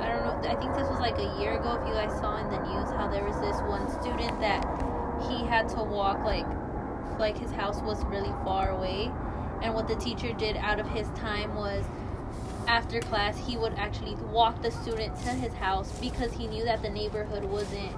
I 0.00 0.08
don't 0.08 0.24
know. 0.24 0.48
I 0.48 0.54
think 0.56 0.74
this 0.74 0.88
was 0.88 1.00
like 1.00 1.18
a 1.18 1.38
year 1.40 1.58
ago. 1.58 1.78
If 1.80 1.88
you 1.88 1.94
guys 1.94 2.12
saw 2.20 2.38
in 2.38 2.48
the 2.50 2.60
news 2.60 2.88
how 2.90 3.08
there 3.08 3.24
was 3.24 3.38
this 3.40 3.60
one 3.62 3.90
student 4.00 4.40
that 4.40 4.64
he 5.28 5.44
had 5.44 5.68
to 5.70 5.82
walk 5.82 6.24
like 6.24 6.46
like 7.18 7.36
his 7.36 7.50
house 7.50 7.82
was 7.82 8.02
really 8.06 8.32
far 8.44 8.70
away, 8.70 9.10
and 9.62 9.74
what 9.74 9.88
the 9.88 9.96
teacher 9.96 10.32
did 10.32 10.56
out 10.56 10.80
of 10.80 10.88
his 10.88 11.08
time 11.10 11.54
was 11.54 11.84
after 12.66 13.00
class 13.00 13.36
he 13.46 13.56
would 13.56 13.74
actually 13.74 14.14
walk 14.32 14.62
the 14.62 14.70
student 14.70 15.14
to 15.16 15.30
his 15.30 15.52
house 15.54 15.92
because 16.00 16.32
he 16.32 16.46
knew 16.46 16.64
that 16.64 16.80
the 16.82 16.88
neighborhood 16.88 17.44
wasn't 17.44 17.92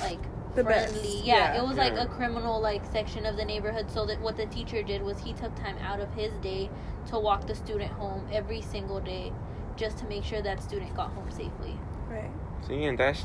like 0.00 0.20
The 0.54 0.64
best, 0.64 0.92
friendly. 0.94 1.20
Yeah, 1.22 1.54
yeah. 1.54 1.62
it 1.62 1.66
was 1.66 1.76
like 1.76 1.96
a 1.96 2.06
criminal 2.06 2.60
like 2.60 2.84
section 2.92 3.26
of 3.26 3.36
the 3.36 3.44
neighborhood. 3.44 3.90
So 3.90 4.06
that 4.06 4.20
what 4.20 4.36
the 4.36 4.46
teacher 4.46 4.82
did 4.82 5.02
was 5.02 5.18
he 5.18 5.32
took 5.32 5.54
time 5.56 5.76
out 5.78 6.00
of 6.00 6.12
his 6.14 6.32
day 6.42 6.70
to 7.08 7.18
walk 7.18 7.46
the 7.46 7.54
student 7.54 7.92
home 7.92 8.26
every 8.32 8.60
single 8.62 9.00
day, 9.00 9.32
just 9.76 9.98
to 9.98 10.04
make 10.06 10.24
sure 10.24 10.42
that 10.42 10.62
student 10.62 10.94
got 10.94 11.10
home 11.12 11.30
safely. 11.30 11.78
right. 12.10 12.30
See, 12.66 12.84
and 12.84 12.98
that's 12.98 13.24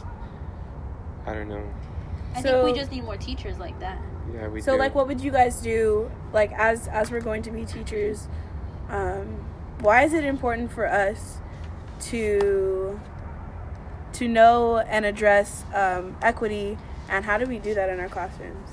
I 1.26 1.34
don't 1.34 1.50
know. 1.50 1.64
I 2.36 2.42
So- 2.42 2.64
think 2.64 2.76
we 2.76 2.80
just 2.80 2.92
need 2.92 3.04
more 3.04 3.18
teachers 3.18 3.58
like 3.60 3.80
that. 3.80 4.00
Yeah, 4.34 4.48
we 4.48 4.62
so 4.62 4.74
do. 4.74 4.80
like 4.80 4.96
what 4.96 5.08
would 5.08 5.22
you 5.22 5.32
guys 5.32 5.62
do 5.62 6.10
like 6.32 6.52
as 6.54 6.88
as 6.88 7.12
we're 7.12 7.22
going 7.22 7.44
to 7.44 7.52
be 7.52 7.66
teachers 7.66 8.28
um 8.90 9.46
why 9.82 10.04
is 10.04 10.14
it 10.14 10.24
important 10.24 10.72
for 10.72 10.88
us 10.88 11.40
to 12.00 13.00
to 14.14 14.28
know 14.28 14.78
and 14.78 15.06
address 15.06 15.64
um, 15.74 16.16
equity 16.22 16.78
And 17.10 17.26
how 17.26 17.38
do 17.38 17.46
we 17.46 17.60
do 17.60 17.74
that 17.74 17.90
in 17.90 18.00
our 18.00 18.10
classrooms? 18.10 18.70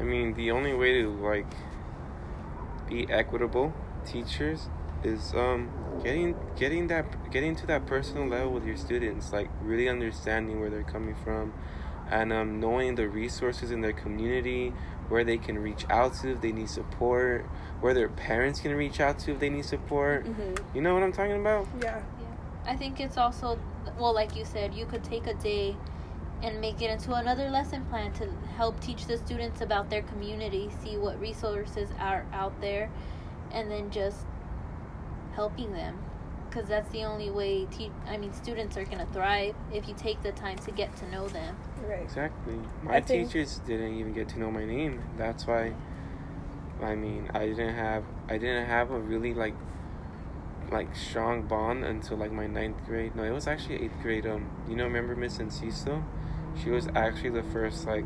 I 0.00 0.02
mean, 0.02 0.34
the 0.34 0.50
only 0.50 0.74
way 0.74 1.02
to 1.02 1.10
like 1.10 1.46
be 2.88 3.06
equitable 3.10 3.72
teachers 4.04 4.68
is 5.02 5.34
um 5.34 5.70
getting 6.02 6.34
getting 6.56 6.86
that 6.88 7.30
getting 7.30 7.54
to 7.56 7.66
that 7.66 7.86
personal 7.86 8.26
level 8.26 8.52
with 8.52 8.64
your 8.64 8.76
students, 8.76 9.32
like 9.32 9.50
really 9.62 9.88
understanding 9.88 10.60
where 10.60 10.70
they're 10.70 10.82
coming 10.82 11.14
from 11.22 11.52
and 12.10 12.32
um 12.32 12.60
knowing 12.60 12.94
the 12.94 13.08
resources 13.08 13.70
in 13.70 13.80
their 13.82 13.92
community, 13.92 14.72
where 15.08 15.24
they 15.24 15.38
can 15.38 15.58
reach 15.58 15.84
out 15.90 16.14
to 16.14 16.32
if 16.32 16.40
they 16.40 16.52
need 16.52 16.68
support, 16.68 17.44
where 17.80 17.94
their 17.94 18.08
parents 18.08 18.60
can 18.60 18.74
reach 18.74 19.00
out 19.00 19.18
to 19.18 19.32
if 19.32 19.38
they 19.38 19.50
need 19.50 19.64
support. 19.64 20.24
Mm-hmm. 20.24 20.76
You 20.76 20.82
know 20.82 20.94
what 20.94 21.02
I'm 21.02 21.12
talking 21.12 21.38
about? 21.40 21.68
Yeah. 21.80 22.02
Yeah. 22.20 22.26
I 22.66 22.76
think 22.76 23.00
it's 23.00 23.18
also 23.18 23.58
well, 23.98 24.14
like 24.14 24.36
you 24.36 24.44
said, 24.44 24.74
you 24.74 24.86
could 24.86 25.04
take 25.04 25.26
a 25.26 25.34
day 25.34 25.76
and 26.42 26.60
make 26.60 26.82
it 26.82 26.90
into 26.90 27.14
another 27.14 27.48
lesson 27.48 27.84
plan 27.86 28.12
to 28.12 28.28
help 28.56 28.78
teach 28.80 29.06
the 29.06 29.16
students 29.16 29.60
about 29.60 29.88
their 29.88 30.02
community, 30.02 30.70
see 30.82 30.96
what 30.96 31.18
resources 31.20 31.88
are 31.98 32.26
out 32.32 32.60
there, 32.60 32.90
and 33.50 33.70
then 33.70 33.90
just 33.90 34.26
helping 35.34 35.72
them. 35.72 35.98
Because 36.48 36.68
that's 36.68 36.90
the 36.92 37.02
only 37.04 37.30
way. 37.30 37.64
Te- 37.66 37.90
I 38.06 38.16
mean, 38.16 38.32
students 38.32 38.76
are 38.76 38.84
gonna 38.84 39.06
thrive 39.12 39.56
if 39.72 39.88
you 39.88 39.94
take 39.94 40.22
the 40.22 40.32
time 40.32 40.56
to 40.58 40.70
get 40.70 40.94
to 40.96 41.10
know 41.10 41.26
them. 41.28 41.56
Right. 41.88 42.02
Exactly. 42.02 42.60
My 42.82 43.00
think- 43.00 43.28
teachers 43.28 43.60
didn't 43.66 43.94
even 43.94 44.12
get 44.12 44.28
to 44.30 44.38
know 44.38 44.50
my 44.50 44.64
name. 44.64 45.02
That's 45.16 45.46
why. 45.46 45.72
I 46.82 46.94
mean, 46.94 47.30
I 47.34 47.46
didn't 47.46 47.74
have 47.74 48.04
I 48.28 48.38
didn't 48.38 48.66
have 48.66 48.90
a 48.90 48.98
really 48.98 49.34
like 49.34 49.54
like 50.70 50.94
strong 50.94 51.42
bond 51.42 51.84
until 51.84 52.16
like 52.16 52.32
my 52.32 52.46
ninth 52.46 52.84
grade. 52.86 53.14
No, 53.14 53.24
it 53.24 53.30
was 53.30 53.46
actually 53.46 53.82
eighth 53.82 54.00
grade. 54.02 54.26
Um, 54.26 54.50
you 54.68 54.76
know, 54.76 54.84
remember 54.84 55.16
Miss 55.16 55.38
Enciso? 55.38 56.02
She 56.62 56.70
was 56.70 56.88
actually 56.94 57.30
the 57.30 57.42
first 57.42 57.86
like 57.86 58.04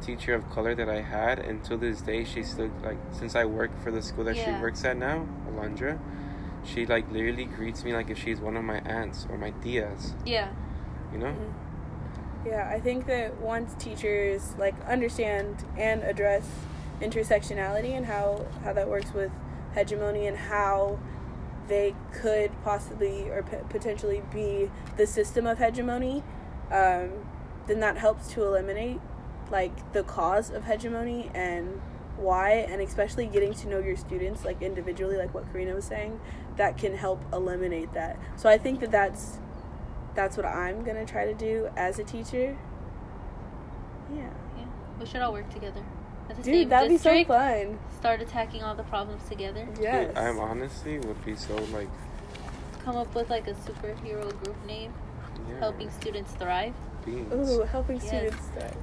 teacher 0.00 0.34
of 0.34 0.48
color 0.50 0.74
that 0.74 0.88
I 0.88 1.02
had. 1.02 1.38
Until 1.38 1.78
this 1.78 2.00
day, 2.00 2.24
she 2.24 2.42
still 2.42 2.70
like 2.82 2.98
since 3.12 3.34
I 3.34 3.44
work 3.44 3.70
for 3.82 3.90
the 3.90 4.02
school 4.02 4.24
that 4.24 4.36
she 4.36 4.50
works 4.60 4.84
at 4.84 4.96
now, 4.96 5.26
Alondra. 5.48 5.98
She 6.64 6.86
like 6.86 7.10
literally 7.10 7.44
greets 7.44 7.84
me 7.84 7.92
like 7.92 8.10
if 8.10 8.18
she's 8.18 8.40
one 8.40 8.56
of 8.56 8.64
my 8.64 8.80
aunts 8.80 9.26
or 9.30 9.38
my 9.38 9.52
tias. 9.52 10.12
Yeah. 10.26 10.50
You 11.12 11.18
know? 11.18 11.34
Yeah, 12.46 12.70
I 12.72 12.80
think 12.80 13.06
that 13.06 13.38
once 13.40 13.74
teachers 13.74 14.54
like 14.58 14.74
understand 14.86 15.64
and 15.76 16.02
address 16.02 16.48
intersectionality 17.00 17.90
and 17.96 18.06
how 18.06 18.46
how 18.64 18.72
that 18.72 18.88
works 18.88 19.12
with 19.12 19.30
hegemony 19.74 20.26
and 20.26 20.36
how 20.36 20.98
they 21.70 21.94
could 22.12 22.50
possibly 22.64 23.30
or 23.30 23.44
p- 23.44 23.56
potentially 23.68 24.22
be 24.34 24.68
the 24.96 25.06
system 25.06 25.46
of 25.46 25.58
hegemony, 25.58 26.22
um, 26.70 27.10
then 27.68 27.78
that 27.78 27.96
helps 27.96 28.26
to 28.32 28.44
eliminate 28.44 29.00
like 29.50 29.92
the 29.92 30.02
cause 30.02 30.50
of 30.50 30.64
hegemony 30.64 31.30
and 31.32 31.80
why, 32.16 32.50
and 32.50 32.82
especially 32.82 33.26
getting 33.26 33.54
to 33.54 33.68
know 33.68 33.78
your 33.78 33.96
students 33.96 34.44
like 34.44 34.60
individually, 34.60 35.16
like 35.16 35.32
what 35.32 35.50
Karina 35.52 35.74
was 35.74 35.84
saying, 35.84 36.20
that 36.56 36.76
can 36.76 36.96
help 36.96 37.22
eliminate 37.32 37.92
that. 37.94 38.18
So 38.36 38.48
I 38.48 38.58
think 38.58 38.80
that 38.80 38.90
that's 38.90 39.38
that's 40.16 40.36
what 40.36 40.44
I'm 40.44 40.82
gonna 40.82 41.06
try 41.06 41.24
to 41.24 41.34
do 41.34 41.70
as 41.76 42.00
a 42.00 42.04
teacher. 42.04 42.58
Yeah, 44.12 44.28
Yeah. 44.58 44.66
We 44.98 45.06
should 45.06 45.22
all 45.22 45.32
work 45.32 45.48
together. 45.54 45.84
At 46.30 46.36
the 46.36 46.42
dude, 46.42 46.54
same 46.54 46.68
that'd 46.70 46.88
be 46.88 46.96
so 46.96 47.10
district, 47.12 47.28
fun. 47.28 47.78
Start 47.98 48.20
attacking 48.22 48.62
all 48.62 48.74
the 48.74 48.84
problems 48.84 49.28
together. 49.28 49.66
Yes. 49.80 50.08
Dude, 50.08 50.16
I'm 50.18 50.38
honestly 50.38 50.98
would 50.98 51.24
be 51.24 51.34
so 51.36 51.54
like 51.72 51.88
Come 52.84 52.96
up 52.96 53.14
with 53.14 53.28
like 53.28 53.46
a 53.46 53.52
superhero 53.54 54.28
group 54.42 54.56
name, 54.66 54.92
yeah, 55.48 55.58
helping 55.58 55.90
students 55.90 56.32
thrive. 56.32 56.72
beings. 57.04 57.32
Ooh, 57.50 57.62
helping 57.64 57.96
Yes. 57.96 58.06
students 58.08 58.46
thrive. 58.54 58.76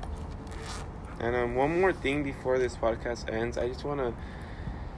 And 1.19 1.35
um, 1.35 1.55
one 1.55 1.81
more 1.81 1.93
thing 1.93 2.23
before 2.23 2.59
this 2.59 2.75
podcast 2.75 3.27
ends, 3.31 3.57
I 3.57 3.67
just 3.69 3.83
want 3.83 3.99
to 4.01 4.13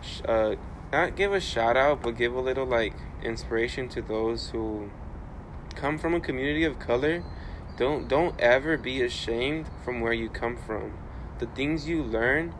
sh- 0.05 0.21
uh, 0.27 0.55
not 0.91 1.15
give 1.15 1.31
a 1.33 1.39
shout 1.39 1.77
out, 1.77 2.01
but 2.01 2.17
give 2.17 2.33
a 2.35 2.41
little 2.41 2.65
like 2.65 2.93
inspiration 3.23 3.87
to 3.89 4.01
those 4.01 4.49
who 4.49 4.89
come 5.75 5.97
from 5.97 6.13
a 6.13 6.19
community 6.19 6.65
of 6.65 6.77
color. 6.79 7.23
Don't 7.77 8.09
don't 8.09 8.37
ever 8.39 8.75
be 8.75 9.01
ashamed 9.01 9.67
from 9.85 10.01
where 10.01 10.11
you 10.11 10.27
come 10.29 10.57
from. 10.57 10.91
The 11.39 11.47
things 11.47 11.87
you 11.87 12.03
learn 12.03 12.53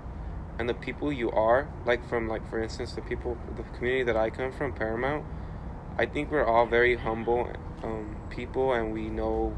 and 0.58 0.68
the 0.68 0.74
people 0.74 1.12
you 1.12 1.32
are, 1.32 1.68
like 1.86 2.08
from 2.08 2.28
like 2.28 2.48
for 2.50 2.62
instance 2.62 2.94
the 2.94 3.02
people 3.02 3.38
the 3.56 3.63
community 3.78 4.04
that 4.04 4.18
I 4.18 4.30
come 4.30 4.52
from, 4.52 4.74
Paramount. 4.74 5.26
I 5.98 6.06
think 6.06 6.32
we're 6.32 6.46
all 6.46 6.65
very 6.65 6.96
humble 6.96 7.52
um, 7.84 8.15
people, 8.30 8.74
and 8.74 8.94
we 8.94 9.10
know 9.10 9.56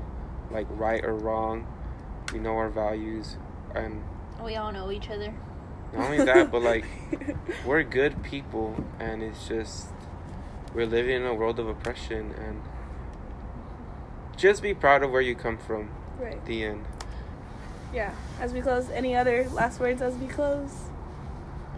like 0.52 0.68
right 0.72 1.04
or 1.04 1.14
wrong. 1.16 1.68
We 2.34 2.40
know 2.40 2.58
our 2.58 2.70
values, 2.70 3.38
and 3.76 4.04
We 4.44 4.56
all 4.56 4.72
know 4.72 4.92
each 4.92 5.10
other. 5.10 5.34
not 5.94 6.06
only 6.06 6.24
that, 6.26 6.52
but 6.52 6.62
like 6.64 6.86
we're 7.66 7.84
good 7.84 8.24
people, 8.24 8.84
and 9.00 9.22
it's 9.22 9.48
just 9.48 9.88
we're 10.74 10.86
living 10.88 11.16
in 11.18 11.26
a 11.26 11.34
world 11.34 11.60
of 11.60 11.68
oppression, 11.68 12.34
and 12.38 12.62
just 14.36 14.62
be 14.64 14.74
proud 14.74 15.04
of 15.04 15.12
where 15.12 15.22
you 15.22 15.36
come 15.36 15.58
from. 15.58 15.90
right. 16.20 16.44
The 16.46 16.64
end. 16.64 16.86
Yeah. 17.94 18.14
As 18.40 18.54
we 18.54 18.62
close, 18.62 18.90
any 18.90 19.16
other 19.16 19.48
last 19.50 19.80
words 19.80 20.02
as 20.02 20.16
we 20.16 20.28
close? 20.28 20.72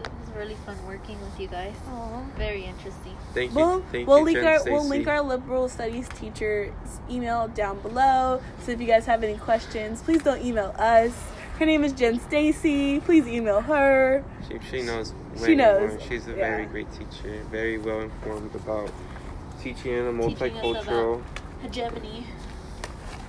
It 0.00 0.08
was 0.20 0.36
really 0.36 0.54
fun 0.66 0.76
working 0.86 1.20
with 1.20 1.38
you 1.38 1.48
guys. 1.48 1.74
Aww. 1.88 2.24
Very 2.34 2.64
interesting. 2.64 3.16
Thank 3.32 3.50
you. 3.50 3.56
We'll, 3.56 3.80
Thank 3.92 4.06
we'll 4.06 4.18
you, 4.18 4.24
link 4.24 4.38
Jen 4.38 4.46
our 4.46 4.58
Stacy. 4.58 4.72
we'll 4.72 4.88
link 4.88 5.06
our 5.08 5.22
liberal 5.22 5.68
studies 5.68 6.08
teacher's 6.10 6.72
email 7.10 7.48
down 7.48 7.80
below. 7.80 8.40
So 8.62 8.72
if 8.72 8.80
you 8.80 8.86
guys 8.86 9.06
have 9.06 9.24
any 9.24 9.38
questions, 9.38 10.02
please 10.02 10.22
don't 10.22 10.44
email 10.44 10.74
us. 10.78 11.12
Her 11.58 11.66
name 11.66 11.84
is 11.84 11.92
Jen 11.92 12.18
Stacy. 12.18 13.00
Please 13.00 13.26
email 13.28 13.60
her. 13.60 14.24
She, 14.48 14.58
she 14.70 14.82
knows. 14.82 15.12
She 15.44 15.54
knows, 15.54 15.92
more. 15.92 16.00
She's 16.08 16.26
a 16.26 16.30
yeah. 16.30 16.36
very 16.36 16.66
great 16.66 16.90
teacher. 16.92 17.42
Very 17.50 17.78
well 17.78 18.00
informed 18.00 18.54
about 18.54 18.90
teaching 19.60 19.92
in 19.92 20.06
a 20.06 20.28
Teaching 20.28 20.56
us 20.56 20.86
multicultural. 20.86 21.22
Hegemony. 21.62 22.26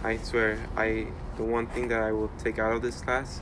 I 0.03 0.17
swear, 0.17 0.59
I 0.75 1.07
the 1.37 1.43
one 1.43 1.67
thing 1.67 1.87
that 1.89 2.01
I 2.01 2.11
will 2.11 2.31
take 2.37 2.59
out 2.59 2.73
of 2.73 2.81
this 2.81 3.01
class, 3.01 3.41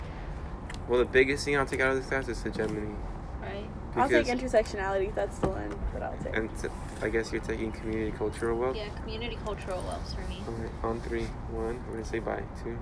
well, 0.87 0.99
the 0.99 1.05
biggest 1.05 1.45
thing 1.45 1.57
I'll 1.57 1.65
take 1.65 1.79
out 1.79 1.91
of 1.91 1.97
this 1.97 2.07
class 2.07 2.27
is 2.27 2.41
hegemony. 2.41 2.95
Right. 3.41 3.67
I'll 3.95 4.09
take 4.09 4.27
intersectionality. 4.27 5.13
That's 5.13 5.37
the 5.39 5.49
one 5.49 5.73
that 5.93 6.03
I'll 6.03 6.17
take. 6.23 6.35
And 6.35 6.49
t- 6.59 6.67
I 7.01 7.09
guess 7.09 7.31
you're 7.31 7.41
taking 7.41 7.71
community 7.71 8.11
cultural 8.17 8.57
wealth. 8.57 8.75
Yeah, 8.75 8.89
community 9.01 9.37
cultural 9.43 9.81
wealth 9.83 10.13
for 10.13 10.27
me. 10.29 10.41
All 10.47 10.53
right, 10.53 10.71
on 10.83 11.01
three, 11.01 11.25
one. 11.51 11.83
We're 11.87 11.93
gonna 11.93 12.05
say 12.05 12.19
bye. 12.19 12.43
Two. 12.63 12.77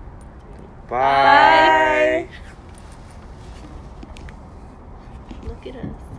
Bye. 0.88 2.28
bye. 2.28 2.30
Look 5.47 5.67
at 5.67 5.76
us. 5.76 6.11